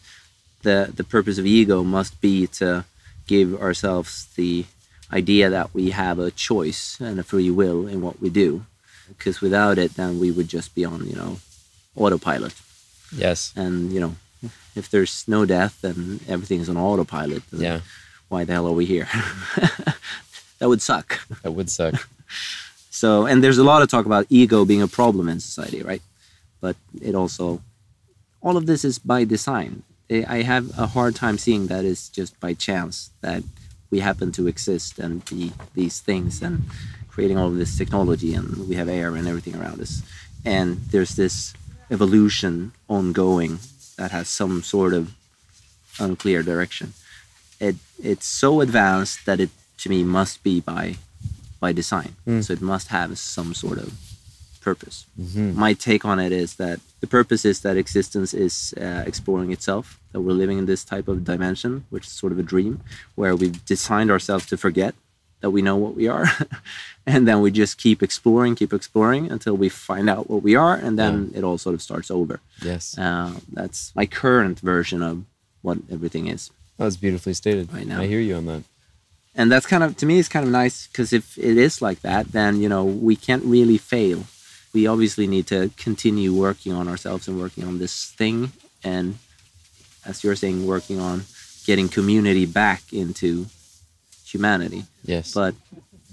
the 0.62 0.90
the 0.94 1.05
purpose 1.05 1.38
of 1.38 1.46
ego 1.46 1.83
must 1.85 2.20
be 2.20 2.46
to 2.46 2.85
give 3.27 3.61
ourselves 3.61 4.27
the 4.37 4.64
idea 5.12 5.50
that 5.50 5.72
we 5.74 5.90
have 5.90 6.18
a 6.18 6.31
choice 6.31 6.98
and 7.00 7.18
a 7.18 7.22
free 7.22 7.50
will 7.50 7.87
in 7.87 8.00
what 8.00 8.20
we 8.20 8.31
do 8.31 8.64
because 9.18 9.40
without 9.40 9.77
it 9.79 9.94
then 9.96 10.18
we 10.18 10.31
would 10.31 10.48
just 10.48 10.74
be 10.74 10.85
on 10.85 11.07
you 11.07 11.14
know 11.16 11.38
autopilot 11.96 12.55
Yes. 13.16 13.53
and 13.57 13.92
you 13.92 14.00
know 14.00 14.14
if 14.74 14.88
there's 14.90 15.24
no 15.29 15.44
death 15.44 15.79
then 15.83 16.20
everything's 16.29 16.68
on 16.68 16.77
autopilot 16.77 17.42
Yeah. 17.53 17.81
why 18.29 18.44
the 18.44 18.53
hell 18.55 18.66
are 18.66 18.72
we 18.72 18.87
here 18.87 19.09
that 20.59 20.68
would 20.68 20.83
suck 20.83 21.20
That 21.42 21.53
would 21.53 21.70
suck. 21.70 21.94
so 22.95 23.27
and 23.27 23.43
there's 23.43 23.59
a 23.59 23.65
lot 23.65 23.83
of 23.83 23.89
talk 23.89 24.07
about 24.07 24.25
ego 24.31 24.65
being 24.65 24.83
a 24.83 24.89
problem 25.01 25.29
in 25.29 25.41
society 25.41 25.83
right? 25.83 26.03
But 26.61 26.77
it 27.09 27.15
also 27.15 27.61
all 28.41 28.57
of 28.57 28.67
this 28.67 28.85
is 28.85 28.99
by 28.99 29.25
design. 29.25 29.83
I 30.11 30.43
have 30.43 30.79
a 30.79 30.87
hard 30.87 31.17
time 31.17 31.39
seeing 31.39 31.67
that 31.69 31.85
it's 31.85 32.09
just 32.09 32.39
by 32.39 32.53
chance 32.55 33.11
that 33.23 33.43
we 33.91 34.01
happen 34.01 34.31
to 34.33 34.47
exist 34.47 34.99
and 34.99 35.25
be 35.25 35.53
these 35.75 35.99
things 36.01 36.43
and 36.43 36.65
creating 37.09 37.39
all 37.39 37.49
of 37.49 37.57
this 37.57 37.77
technology 37.77 38.35
and 38.35 38.69
we 38.69 38.75
have 38.75 38.89
air 38.89 39.17
and 39.17 39.27
everything 39.27 39.57
around 39.57 39.81
us. 39.81 40.03
And 40.45 40.77
there's 40.93 41.17
this 41.17 41.55
evolution 41.91 42.73
ongoing 42.89 43.59
that 43.97 44.11
has 44.11 44.29
some 44.29 44.63
sort 44.63 44.93
of 44.93 45.15
unclear 45.99 46.43
direction. 46.43 46.93
It 47.59 47.77
it's 48.03 48.27
so 48.27 48.61
advanced 48.61 49.27
that 49.27 49.41
it 49.41 49.51
to 49.79 49.89
me 49.89 50.05
must 50.05 50.43
be 50.43 50.61
by 50.61 50.97
by 51.64 51.70
design 51.83 52.11
so 52.44 52.48
it 52.57 52.62
must 52.72 52.87
have 52.98 53.11
some 53.37 53.50
sort 53.64 53.79
of 53.85 53.88
purpose 54.68 54.96
my 55.66 55.72
take 55.88 56.05
on 56.11 56.18
it 56.27 56.33
is 56.44 56.50
that 56.62 56.79
the 57.03 57.07
purpose 57.18 57.42
is 57.50 57.57
that 57.64 57.74
existence 57.85 58.31
is 58.46 58.55
uh, 58.87 59.03
exploring 59.11 59.50
itself 59.57 59.85
that 60.12 60.20
we're 60.24 60.38
living 60.42 60.59
in 60.62 60.66
this 60.72 60.83
type 60.92 61.07
of 61.12 61.16
dimension 61.33 61.72
which 61.92 62.05
is 62.09 62.12
sort 62.22 62.33
of 62.35 62.38
a 62.44 62.46
dream 62.53 62.72
where 63.20 63.35
we've 63.40 63.59
designed 63.74 64.11
ourselves 64.14 64.44
to 64.50 64.57
forget 64.66 64.92
that 65.42 65.50
we 65.57 65.61
know 65.68 65.77
what 65.85 65.94
we 66.00 66.07
are 66.16 66.27
and 67.12 67.20
then 67.29 67.38
we 67.44 67.50
just 67.62 67.74
keep 67.87 67.98
exploring 68.09 68.53
keep 68.62 68.72
exploring 68.81 69.22
until 69.37 69.55
we 69.62 69.68
find 69.68 70.07
out 70.14 70.24
what 70.33 70.42
we 70.48 70.55
are 70.64 70.74
and 70.87 70.92
then 71.00 71.14
it 71.38 71.42
all 71.46 71.59
sort 71.66 71.74
of 71.79 71.83
starts 71.88 72.11
over 72.18 72.35
Yes. 72.70 72.85
uh, 73.07 73.33
that's 73.59 73.81
my 74.00 74.07
current 74.22 74.59
version 74.72 75.00
of 75.11 75.14
what 75.66 75.77
everything 75.96 76.27
is 76.37 76.42
That 76.79 76.87
was 76.90 76.96
beautifully 77.05 77.35
stated. 77.42 77.64
Right 77.79 77.88
now. 77.92 78.00
I 78.05 78.07
hear 78.14 78.20
you 78.29 78.35
on 78.40 78.46
that. 78.53 78.62
And 79.37 79.51
that's 79.51 79.66
kind 79.66 79.83
of 79.83 79.97
to 79.97 80.07
me 80.07 80.18
it's 80.18 80.29
kind 80.29 80.47
of 80.47 80.53
nice 80.53 80.87
because 80.87 81.12
if 81.12 81.37
it 81.38 81.57
is 81.59 81.81
like 81.83 82.01
that 82.03 82.33
then 82.33 82.61
you 82.62 82.68
know 82.68 82.85
we 82.85 83.16
can't 83.16 83.44
really 83.44 83.79
fail 83.79 84.25
we 84.73 84.87
obviously 84.87 85.27
need 85.27 85.47
to 85.47 85.70
continue 85.77 86.33
working 86.35 86.73
on 86.73 86.88
ourselves 86.88 87.29
and 87.29 87.38
working 87.40 87.64
on 87.64 87.79
this 87.79 88.11
thing 88.12 88.53
and 88.83 89.18
as 90.07 90.23
you're 90.23 90.37
saying 90.37 90.66
working 90.66 91.01
on 91.01 91.25
getting 91.66 91.88
community 91.88 92.47
back 92.47 92.83
into 92.92 93.47
humanity 94.27 94.85
Yes. 95.05 95.33
but 95.33 95.55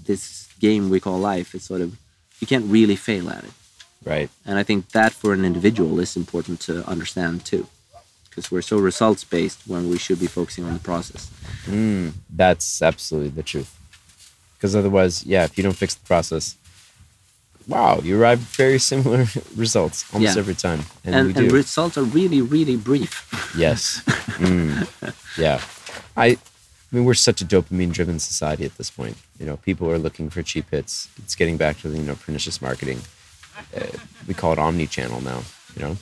this 0.06 0.48
game 0.60 0.90
we 0.90 1.00
call 1.00 1.18
life 1.18 1.54
it's 1.54 1.64
sort 1.66 1.80
of 1.80 1.96
you 2.40 2.46
can't 2.46 2.66
really 2.70 2.96
fail 2.96 3.30
at 3.30 3.44
it 3.44 3.52
right. 4.04 4.30
and 4.46 4.58
i 4.58 4.62
think 4.62 4.90
that 4.92 5.12
for 5.12 5.32
an 5.32 5.44
individual 5.44 5.98
is 6.00 6.16
important 6.16 6.60
to 6.60 6.84
understand 6.88 7.44
too 7.44 7.66
because 8.34 8.50
we're 8.50 8.62
so 8.62 8.78
results 8.78 9.24
based 9.24 9.60
when 9.66 9.90
we 9.90 9.98
should 9.98 10.18
be 10.18 10.26
focusing 10.26 10.64
on 10.64 10.72
the 10.72 10.80
process 10.80 11.30
Mm, 11.66 12.12
that's 12.34 12.82
absolutely 12.82 13.30
the 13.30 13.42
truth. 13.44 13.70
Because 14.56 14.74
otherwise, 14.74 15.24
yeah, 15.24 15.44
if 15.44 15.56
you 15.56 15.62
don't 15.62 15.76
fix 15.76 15.94
the 15.94 16.04
process, 16.06 16.56
wow, 17.68 18.00
you 18.02 18.20
arrive 18.20 18.38
very 18.38 18.78
similar 18.90 19.26
results 19.56 20.04
almost 20.12 20.34
Yeah. 20.34 20.40
every 20.40 20.54
time. 20.54 20.80
And, 21.04 21.14
and, 21.14 21.36
and 21.36 21.52
results 21.52 21.96
are 21.98 22.02
really 22.04 22.40
really 22.40 22.76
brief 22.76 23.12
yes. 23.56 24.02
Mm, 24.38 24.86
yeah. 25.38 25.60
I 26.16 26.26
I 26.26 26.96
mean, 26.96 27.04
we're 27.06 27.14
such 27.14 27.40
a 27.40 27.44
dopamine-driven 27.46 28.18
society 28.18 28.64
at 28.66 28.76
this 28.76 28.90
point. 28.90 29.16
You 29.40 29.46
know, 29.46 29.56
people 29.56 29.90
are 29.90 29.98
looking 29.98 30.28
for 30.30 30.42
cheap 30.42 30.66
hits. 30.70 31.08
It's 31.22 31.34
getting 31.34 31.56
back 31.56 31.78
to 31.80 31.88
the 31.88 31.96
you 31.98 32.04
know 32.04 32.16
pernicious 32.16 32.60
marketing. 32.60 33.00
Uh, 33.76 33.86
we 34.26 34.34
call 34.34 34.52
it 34.52 34.58
omni-channel 34.58 35.20
now. 35.22 35.40
You 35.76 35.82
know, 35.84 35.96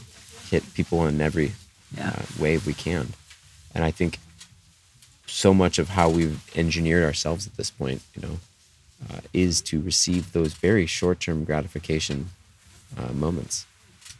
hit 0.50 0.62
people 0.74 1.06
in 1.06 1.20
every 1.20 1.52
Yeah. 1.96 2.10
uh, 2.16 2.42
way 2.42 2.58
we 2.58 2.74
can, 2.74 3.14
and 3.74 3.84
I 3.84 3.90
think 3.90 4.18
so 5.26 5.54
much 5.54 5.78
of 5.78 5.90
how 5.90 6.08
we've 6.08 6.40
engineered 6.56 7.04
ourselves 7.04 7.46
at 7.46 7.56
this 7.56 7.70
point, 7.70 8.02
you 8.14 8.22
know, 8.22 8.38
uh, 9.08 9.20
is 9.32 9.60
to 9.62 9.80
receive 9.80 10.32
those 10.32 10.54
very 10.54 10.86
short-term 10.86 11.44
gratification 11.44 12.30
uh, 12.98 13.12
moments. 13.12 13.66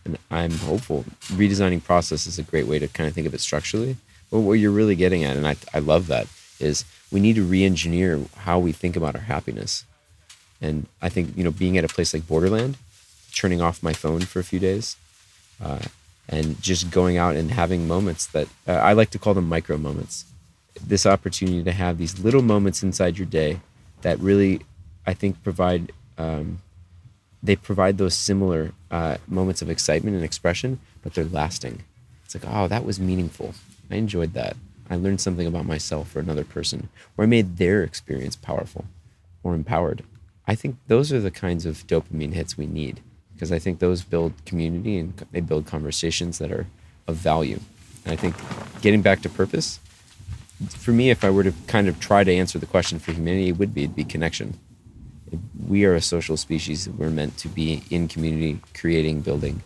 And 0.05 0.19
I'm 0.31 0.53
hopeful 0.53 1.05
redesigning 1.27 1.83
process 1.83 2.27
is 2.27 2.39
a 2.39 2.43
great 2.43 2.67
way 2.67 2.79
to 2.79 2.89
kind 2.89 3.09
of 3.09 3.15
think 3.15 3.27
of 3.27 3.35
it 3.35 3.41
structurally. 3.41 3.97
But 4.31 4.41
what 4.41 4.55
you're 4.55 4.71
really 4.71 4.95
getting 4.95 5.25
at, 5.25 5.37
and 5.37 5.47
I, 5.47 5.57
I 5.75 5.81
love 5.81 6.07
that, 6.07 6.27
is 6.59 6.85
we 7.11 7.21
need 7.21 7.37
to 7.37 7.43
re-engineer 7.43 8.21
how 8.37 8.59
we 8.59 8.73
think 8.73 8.97
about 8.97 9.15
our 9.15 9.23
happiness. 9.23 9.85
And 10.61 10.87
I 11.03 11.09
think 11.09 11.37
you 11.37 11.45
know, 11.45 11.51
being 11.51 11.77
at 11.77 11.85
a 11.85 11.89
place 11.89 12.15
like 12.15 12.27
Borderland, 12.27 12.77
turning 13.35 13.61
off 13.61 13.83
my 13.83 13.93
phone 13.93 14.21
for 14.21 14.39
a 14.39 14.45
few 14.45 14.59
days, 14.59 14.97
uh, 15.63 15.81
and 16.29 16.61
just 16.63 16.91
going 16.91 17.17
out 17.17 17.37
and 17.37 17.51
having 17.51 17.89
moments 17.89 18.27
that 18.27 18.49
uh, 18.69 18.73
I 18.73 18.93
like 18.93 19.11
to 19.11 19.19
call 19.19 19.35
them 19.35 19.49
micro 19.49 19.77
moments. 19.77 20.25
This 20.81 21.05
opportunity 21.05 21.63
to 21.65 21.73
have 21.73 21.99
these 21.99 22.21
little 22.21 22.43
moments 22.43 22.83
inside 22.83 23.19
your 23.19 23.27
day 23.27 23.61
that 24.03 24.19
really, 24.21 24.61
I 25.07 25.15
think, 25.15 25.43
provide 25.43 25.93
um, 26.17 26.61
they 27.43 27.57
provide 27.57 27.99
those 27.99 28.15
similar 28.15 28.73
uh, 28.91 29.17
moments 29.27 29.63
of 29.63 29.71
excitement 29.71 30.15
and 30.15 30.25
expression, 30.25 30.79
but 31.03 31.15
they're 31.15 31.25
lasting. 31.25 31.85
It's 32.25 32.35
like, 32.35 32.45
oh, 32.47 32.69
that 32.69 32.85
was 32.85 33.01
meaningful. 33.01 33.55
I 33.91 33.97
enjoyed 33.97 34.35
that. 34.35 34.57
I 34.91 34.97
learned 34.97 35.21
something 35.21 35.47
about 35.47 35.65
myself 35.65 36.15
or 36.15 36.21
another 36.21 36.45
person, 36.45 36.89
or 37.17 37.25
I 37.25 37.27
made 37.27 37.57
their 37.57 37.83
experience 37.83 38.37
powerful 38.37 38.85
or 39.43 39.55
empowered. 39.55 40.05
I 40.47 40.55
think 40.55 40.77
those 40.87 41.13
are 41.13 41.21
the 41.21 41.31
kinds 41.31 41.65
of 41.65 41.87
dopamine 41.87 42.35
hits 42.35 42.59
we 42.59 42.67
need 42.67 43.01
because 43.41 43.53
I 43.53 43.59
think 43.59 43.79
those 43.79 44.03
build 44.03 44.35
community 44.45 44.99
and 44.99 45.15
they 45.33 45.41
build 45.41 45.65
conversations 45.65 46.39
that 46.41 46.53
are 46.53 46.67
of 47.07 47.17
value. 47.17 47.59
And 48.05 48.13
I 48.13 48.17
think 48.17 48.37
getting 48.83 49.01
back 49.01 49.23
to 49.23 49.31
purpose, 49.31 49.81
for 50.69 50.93
me, 50.93 51.09
if 51.09 51.25
I 51.25 51.31
were 51.31 51.45
to 51.45 51.55
kind 51.67 51.89
of 51.89 51.99
try 52.01 52.23
to 52.23 52.31
answer 52.31 52.59
the 52.59 52.67
question 52.67 52.99
for 52.99 53.13
humanity, 53.13 53.49
it 53.49 53.57
would 53.57 53.73
be, 53.73 53.85
it'd 53.85 53.97
be 53.97 54.05
connection 54.05 54.59
we 55.69 55.85
are 55.85 55.95
a 55.95 56.01
social 56.01 56.37
species. 56.37 56.89
We're 56.89 57.11
meant 57.11 57.39
to 57.39 57.49
be 57.49 57.83
in 57.91 58.09
community, 58.09 58.61
creating, 58.75 59.21
building, 59.21 59.63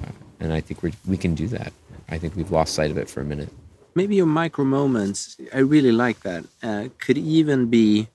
uh, 0.00 0.12
and 0.40 0.52
I 0.52 0.60
think 0.60 0.82
we 0.82 0.92
we 1.06 1.16
can 1.16 1.34
do 1.34 1.48
that. 1.48 1.72
I 2.08 2.18
think 2.18 2.36
we've 2.36 2.50
lost 2.50 2.74
sight 2.74 2.90
of 2.90 2.98
it 2.98 3.10
for 3.10 3.20
a 3.20 3.24
minute. 3.24 3.50
maybe 3.94 4.14
your 4.16 4.26
micro 4.26 4.64
moments 4.64 5.36
i 5.58 5.60
really 5.74 5.90
like 6.04 6.20
that 6.20 6.42
uh, 6.62 6.84
could 7.04 7.18
even 7.18 7.66
be 7.66 8.06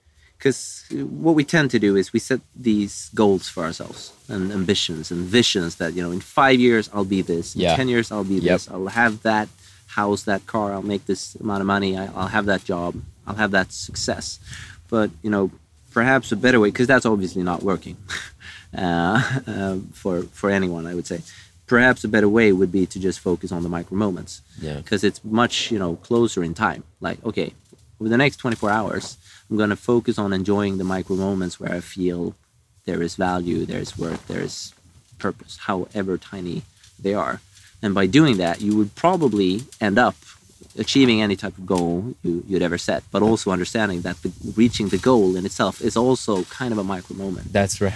because 0.43 0.85
what 1.23 1.35
we 1.35 1.43
tend 1.45 1.71
to 1.71 1.79
do 1.79 1.95
is 1.95 2.11
we 2.11 2.19
set 2.19 2.41
these 2.53 3.09
goals 3.15 3.47
for 3.47 3.63
ourselves 3.63 4.11
and 4.27 4.51
ambitions 4.51 5.09
and 5.09 5.21
visions 5.25 5.75
that 5.75 5.93
you 5.93 6.01
know 6.03 6.11
in 6.11 6.19
five 6.19 6.59
years 6.59 6.89
i'll 6.93 7.05
be 7.17 7.21
this 7.21 7.55
in 7.55 7.61
Yeah. 7.61 7.77
10 7.77 7.87
years 7.87 8.11
i'll 8.11 8.25
be 8.25 8.35
Yep. 8.35 8.43
this 8.53 8.69
i'll 8.69 8.87
have 9.03 9.21
that 9.23 9.47
house 9.99 10.23
that 10.23 10.45
car 10.45 10.73
i'll 10.73 10.81
make 10.93 11.05
this 11.05 11.35
amount 11.35 11.61
of 11.61 11.67
money 11.67 11.97
I, 11.97 12.05
i'll 12.17 12.27
have 12.37 12.45
that 12.47 12.63
job 12.65 12.91
i'll 13.25 13.35
have 13.43 13.51
that 13.51 13.71
success 13.71 14.25
but 14.89 15.09
you 15.23 15.29
know 15.29 15.49
perhaps 15.93 16.31
a 16.33 16.35
better 16.35 16.59
way 16.59 16.69
because 16.69 16.87
that's 16.87 17.05
obviously 17.05 17.43
not 17.43 17.63
working 17.63 17.95
uh, 18.77 19.21
uh, 19.47 19.77
for 19.93 20.23
for 20.39 20.49
anyone 20.49 20.85
i 20.91 20.93
would 20.97 21.07
say 21.07 21.19
perhaps 21.67 22.03
a 22.03 22.07
better 22.15 22.27
way 22.37 22.51
would 22.51 22.71
be 22.79 22.85
to 22.85 22.99
just 22.99 23.19
focus 23.19 23.49
on 23.51 23.63
the 23.63 23.69
micro 23.69 23.95
moments 23.97 24.41
Yeah. 24.59 24.77
because 24.81 25.03
it's 25.07 25.19
much 25.23 25.71
you 25.71 25.79
know 25.79 25.95
closer 26.07 26.43
in 26.43 26.53
time 26.53 26.83
like 26.99 27.19
okay 27.29 27.53
over 27.99 28.09
the 28.09 28.17
next 28.17 28.37
24 28.37 28.69
hours 28.69 29.17
i'm 29.53 29.57
going 29.57 29.69
to 29.69 29.75
focus 29.75 30.17
on 30.17 30.33
enjoying 30.33 30.79
the 30.79 30.83
micro 30.83 31.15
moments 31.15 31.59
where 31.59 31.71
i 31.71 31.79
feel 31.79 32.33
there 32.85 33.03
is 33.03 33.15
value 33.15 33.65
there's 33.65 33.95
worth 33.95 34.27
there's 34.27 34.73
purpose 35.19 35.57
however 35.69 36.17
tiny 36.17 36.63
they 36.99 37.13
are 37.13 37.39
and 37.83 37.93
by 37.93 38.07
doing 38.07 38.37
that 38.37 38.61
you 38.61 38.75
would 38.75 38.95
probably 38.95 39.61
end 39.79 39.99
up 39.99 40.15
achieving 40.75 41.21
any 41.21 41.35
type 41.35 41.55
of 41.55 41.67
goal 41.67 42.15
you, 42.23 42.43
you'd 42.47 42.63
ever 42.63 42.79
set 42.79 43.03
but 43.11 43.21
also 43.21 43.51
understanding 43.51 44.01
that 44.01 44.19
the, 44.23 44.31
reaching 44.55 44.87
the 44.87 44.97
goal 44.97 45.35
in 45.35 45.45
itself 45.45 45.81
is 45.81 45.95
also 45.95 46.43
kind 46.45 46.71
of 46.71 46.79
a 46.79 46.83
micro 46.83 47.15
moment 47.15 47.53
That's 47.53 47.79
right. 47.79 47.93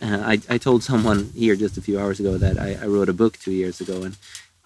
uh, 0.00 0.22
I, 0.24 0.40
I 0.48 0.56
told 0.56 0.82
someone 0.82 1.32
here 1.36 1.54
just 1.54 1.76
a 1.76 1.82
few 1.82 2.00
hours 2.00 2.18
ago 2.18 2.38
that 2.38 2.58
I, 2.58 2.78
I 2.82 2.86
wrote 2.86 3.10
a 3.10 3.12
book 3.12 3.38
two 3.38 3.52
years 3.52 3.78
ago 3.78 4.04
and 4.04 4.16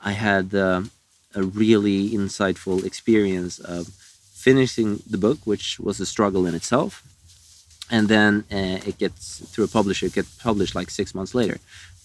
I 0.00 0.12
had 0.12 0.54
um 0.54 0.92
a 1.34 1.42
really 1.42 2.10
insightful 2.10 2.84
experience 2.84 3.58
of 3.58 3.88
finishing 4.48 4.90
the 5.14 5.20
book, 5.26 5.38
which 5.52 5.66
was 5.86 5.96
a 6.00 6.06
struggle 6.14 6.42
in 6.48 6.54
itself. 6.60 6.92
And 7.90 8.04
then 8.14 8.32
uh, 8.58 8.90
it 8.90 8.96
gets 9.04 9.22
through 9.50 9.66
a 9.70 9.72
publisher, 9.78 10.06
it 10.06 10.14
gets 10.18 10.30
published 10.48 10.74
like 10.80 10.90
six 10.90 11.14
months 11.18 11.34
later. 11.40 11.58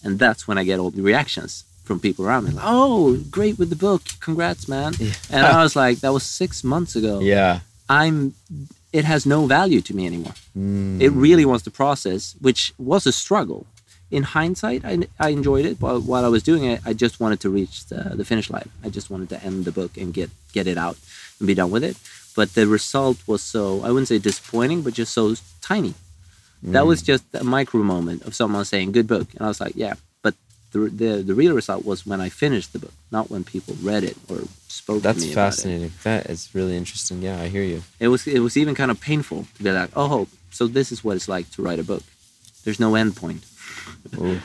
And 0.03 0.12
that's 0.23 0.47
when 0.47 0.58
I 0.62 0.63
get 0.69 0.79
all 0.82 0.91
the 0.91 1.01
reactions 1.12 1.51
from 1.88 1.99
people 1.99 2.25
around 2.25 2.43
me. 2.45 2.51
Like, 2.51 2.65
oh, 2.67 3.17
great 3.38 3.56
with 3.60 3.69
the 3.69 3.82
book. 3.88 4.01
Congrats, 4.27 4.67
man. 4.67 4.91
And 5.34 5.45
I 5.45 5.62
was 5.65 5.75
like, 5.84 5.95
that 6.03 6.13
was 6.17 6.23
six 6.41 6.63
months 6.63 6.93
ago. 6.95 7.15
Yeah. 7.19 7.60
I'm 7.89 8.34
it 8.99 9.06
has 9.06 9.25
no 9.25 9.39
value 9.47 9.82
to 9.82 9.93
me 9.97 10.06
anymore. 10.06 10.36
Mm. 10.56 11.01
It 11.01 11.10
really 11.10 11.45
was 11.45 11.63
the 11.63 11.71
process, 11.71 12.36
which 12.39 12.73
was 12.77 13.08
a 13.08 13.12
struggle. 13.12 13.65
In 14.12 14.23
hindsight, 14.38 14.82
I, 14.86 14.93
I 15.19 15.29
enjoyed 15.29 15.65
it, 15.65 15.79
but 15.79 16.03
while 16.03 16.23
I 16.23 16.27
was 16.27 16.43
doing 16.43 16.63
it, 16.65 16.79
I 16.86 16.93
just 16.93 17.19
wanted 17.19 17.39
to 17.43 17.49
reach 17.49 17.75
the, 17.91 18.01
the 18.19 18.23
finish 18.23 18.51
line. 18.56 18.69
I 18.86 18.89
just 18.89 19.10
wanted 19.10 19.29
to 19.29 19.43
end 19.43 19.65
the 19.65 19.71
book 19.71 19.97
and 19.97 20.13
get 20.13 20.29
get 20.58 20.67
it 20.67 20.77
out 20.77 20.97
and 21.39 21.47
be 21.47 21.56
done 21.56 21.71
with 21.71 21.84
it. 21.84 21.97
But 22.35 22.55
the 22.55 22.67
result 22.67 23.17
was 23.27 23.41
so 23.41 23.81
I 23.83 23.89
wouldn't 23.89 24.07
say 24.07 24.19
disappointing, 24.19 24.81
but 24.81 24.93
just 24.93 25.13
so 25.13 25.35
tiny. 25.61 25.93
That 26.63 26.85
was 26.85 27.01
mm. 27.01 27.05
just 27.05 27.25
a 27.33 27.43
micro 27.43 27.83
moment 27.83 28.23
of 28.23 28.33
someone 28.33 28.63
saying 28.63 28.93
"good 28.93 29.07
book," 29.07 29.27
and 29.35 29.41
I 29.41 29.47
was 29.49 29.59
like, 29.59 29.73
"Yeah." 29.75 29.95
But 30.21 30.35
the 30.71 30.79
the, 30.79 31.23
the 31.23 31.35
real 31.35 31.53
result 31.53 31.83
was 31.83 32.05
when 32.05 32.21
I 32.21 32.29
finished 32.29 32.71
the 32.71 32.79
book, 32.79 32.93
not 33.11 33.29
when 33.29 33.43
people 33.43 33.75
read 33.81 34.03
it 34.03 34.15
or 34.29 34.39
spoke 34.69 35.01
That's 35.03 35.19
to 35.19 35.25
me 35.25 35.33
about 35.33 35.41
it. 35.41 35.51
fascinating. 35.51 35.91
That 36.03 36.29
is 36.29 36.49
really 36.53 36.77
interesting. 36.77 37.21
Yeah, 37.21 37.41
I 37.41 37.49
hear 37.49 37.63
you. 37.63 37.83
it 37.99 38.07
was 38.07 38.25
it 38.27 38.39
was 38.39 38.55
even 38.55 38.75
kind 38.75 38.91
of 38.91 39.01
painful 39.01 39.45
to 39.57 39.63
be 39.63 39.71
like, 39.71 39.89
oh, 39.95 40.27
so 40.51 40.67
this 40.67 40.91
is 40.91 41.03
what 41.03 41.17
it's 41.17 41.27
like 41.27 41.51
to 41.51 41.61
write 41.61 41.79
a 41.79 41.83
book. 41.83 42.03
There's 42.63 42.79
no 42.79 42.95
end 42.95 43.17
point. 43.17 43.43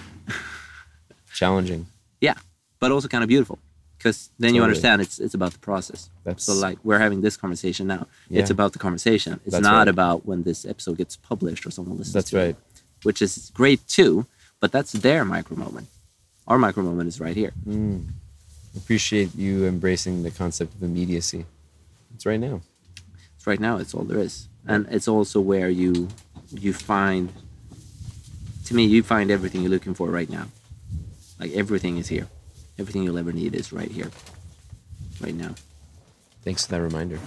Challenging. 1.32 1.86
Yeah, 2.20 2.34
but 2.80 2.90
also 2.90 3.06
kind 3.06 3.22
of 3.22 3.28
beautiful 3.28 3.60
because 3.98 4.30
then 4.38 4.54
you 4.54 4.62
understand 4.62 5.02
it's 5.02 5.18
it's 5.18 5.34
about 5.34 5.52
the 5.52 5.58
process. 5.58 6.08
That's 6.24 6.44
So 6.44 6.54
like 6.54 6.78
we're 6.84 7.00
having 7.00 7.20
this 7.20 7.36
conversation 7.36 7.86
now. 7.88 8.06
It's 8.30 8.50
about 8.50 8.72
the 8.72 8.78
conversation. 8.78 9.40
It's 9.44 9.52
That's 9.52 9.62
not 9.62 9.78
right. 9.78 9.88
about 9.88 10.24
when 10.24 10.44
this 10.44 10.64
episode 10.64 10.96
gets 10.98 11.16
published 11.16 11.66
or 11.66 11.70
someone 11.70 11.98
listens 11.98 12.14
That's 12.14 12.30
to 12.30 12.36
right. 12.36 12.48
it, 12.50 12.56
which 13.02 13.20
is 13.20 13.50
great 13.54 13.86
too. 13.88 14.26
But 14.60 14.72
that's 14.72 14.92
their 14.92 15.24
micro 15.24 15.56
moment. 15.56 15.88
Our 16.46 16.58
micro 16.58 16.82
moment 16.82 17.08
is 17.08 17.20
right 17.20 17.36
here. 17.36 17.52
Mm. 17.66 18.06
Appreciate 18.76 19.34
you 19.34 19.66
embracing 19.66 20.22
the 20.22 20.30
concept 20.30 20.74
of 20.74 20.82
immediacy. 20.82 21.44
It's 22.14 22.26
right 22.26 22.40
now. 22.40 22.60
It's 23.36 23.46
right 23.46 23.60
now. 23.60 23.76
It's 23.78 23.94
all 23.94 24.04
there 24.04 24.18
is, 24.18 24.48
and 24.66 24.86
it's 24.90 25.08
also 25.08 25.40
where 25.40 25.68
you 25.68 26.08
you 26.50 26.72
find. 26.72 27.32
To 28.66 28.74
me, 28.74 28.84
you 28.84 29.02
find 29.02 29.30
everything 29.30 29.62
you're 29.62 29.70
looking 29.70 29.94
for 29.94 30.08
right 30.10 30.28
now. 30.28 30.46
Like 31.40 31.52
everything 31.52 31.96
is 31.98 32.08
here. 32.08 32.28
Everything 32.78 33.02
you'll 33.02 33.18
ever 33.18 33.32
need 33.32 33.54
is 33.54 33.72
right 33.72 33.90
here, 33.90 34.10
right 35.20 35.34
now. 35.34 35.54
Thanks 36.44 36.64
for 36.66 36.72
that 36.72 36.82
reminder. 36.82 37.18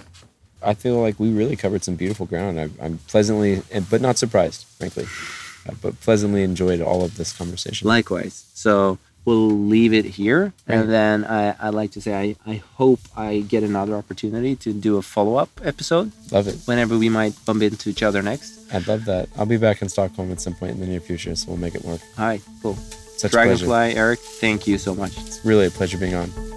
I 0.62 0.74
feel 0.74 1.00
like 1.00 1.18
we 1.20 1.30
really 1.30 1.56
covered 1.56 1.84
some 1.84 1.96
beautiful 1.96 2.24
ground. 2.26 2.58
I, 2.58 2.68
I'm 2.80 2.98
pleasantly, 3.08 3.62
but 3.90 4.00
not 4.00 4.16
surprised, 4.16 4.64
frankly, 4.78 5.06
uh, 5.68 5.74
but 5.82 6.00
pleasantly 6.00 6.42
enjoyed 6.42 6.80
all 6.80 7.04
of 7.04 7.16
this 7.16 7.32
conversation. 7.36 7.86
Likewise. 7.88 8.46
So 8.54 8.98
we'll 9.24 9.50
leave 9.50 9.92
it 9.92 10.04
here, 10.04 10.52
Right. 10.66 10.78
and 10.78 10.88
then 10.90 11.24
I 11.24 11.54
I 11.60 11.68
like 11.70 11.90
to 11.92 12.00
say 12.00 12.14
I 12.14 12.36
I 12.50 12.62
hope 12.76 13.00
I 13.16 13.40
get 13.40 13.62
another 13.62 13.94
opportunity 13.94 14.56
to 14.56 14.72
do 14.72 14.96
a 14.96 15.02
follow 15.02 15.36
up 15.36 15.50
episode 15.64 16.12
Love 16.30 16.48
it. 16.48 16.56
whenever 16.64 16.96
we 16.96 17.08
might 17.08 17.34
bump 17.44 17.62
into 17.62 17.90
each 17.90 18.02
other 18.02 18.22
next. 18.22 18.72
I'd 18.72 18.86
love 18.88 19.04
that. 19.04 19.28
I'll 19.36 19.46
be 19.46 19.58
back 19.58 19.82
in 19.82 19.88
Stockholm 19.88 20.32
at 20.32 20.40
some 20.40 20.54
point 20.54 20.72
in 20.72 20.80
the 20.80 20.86
near 20.86 21.00
future, 21.00 21.34
so 21.36 21.48
we'll 21.48 21.58
make 21.60 21.74
it 21.74 21.84
work. 21.84 22.00
All 22.18 22.24
right, 22.24 22.42
cool. 22.62 22.78
Such. 23.22 23.30
Dragonfly, 23.30 23.94
Eric, 23.94 24.18
thank 24.18 24.66
you 24.66 24.78
so 24.78 24.96
much. 24.96 25.16
It's 25.16 25.44
really 25.44 25.66
a 25.66 25.70
pleasure 25.70 25.96
being 25.96 26.16
on. 26.16 26.51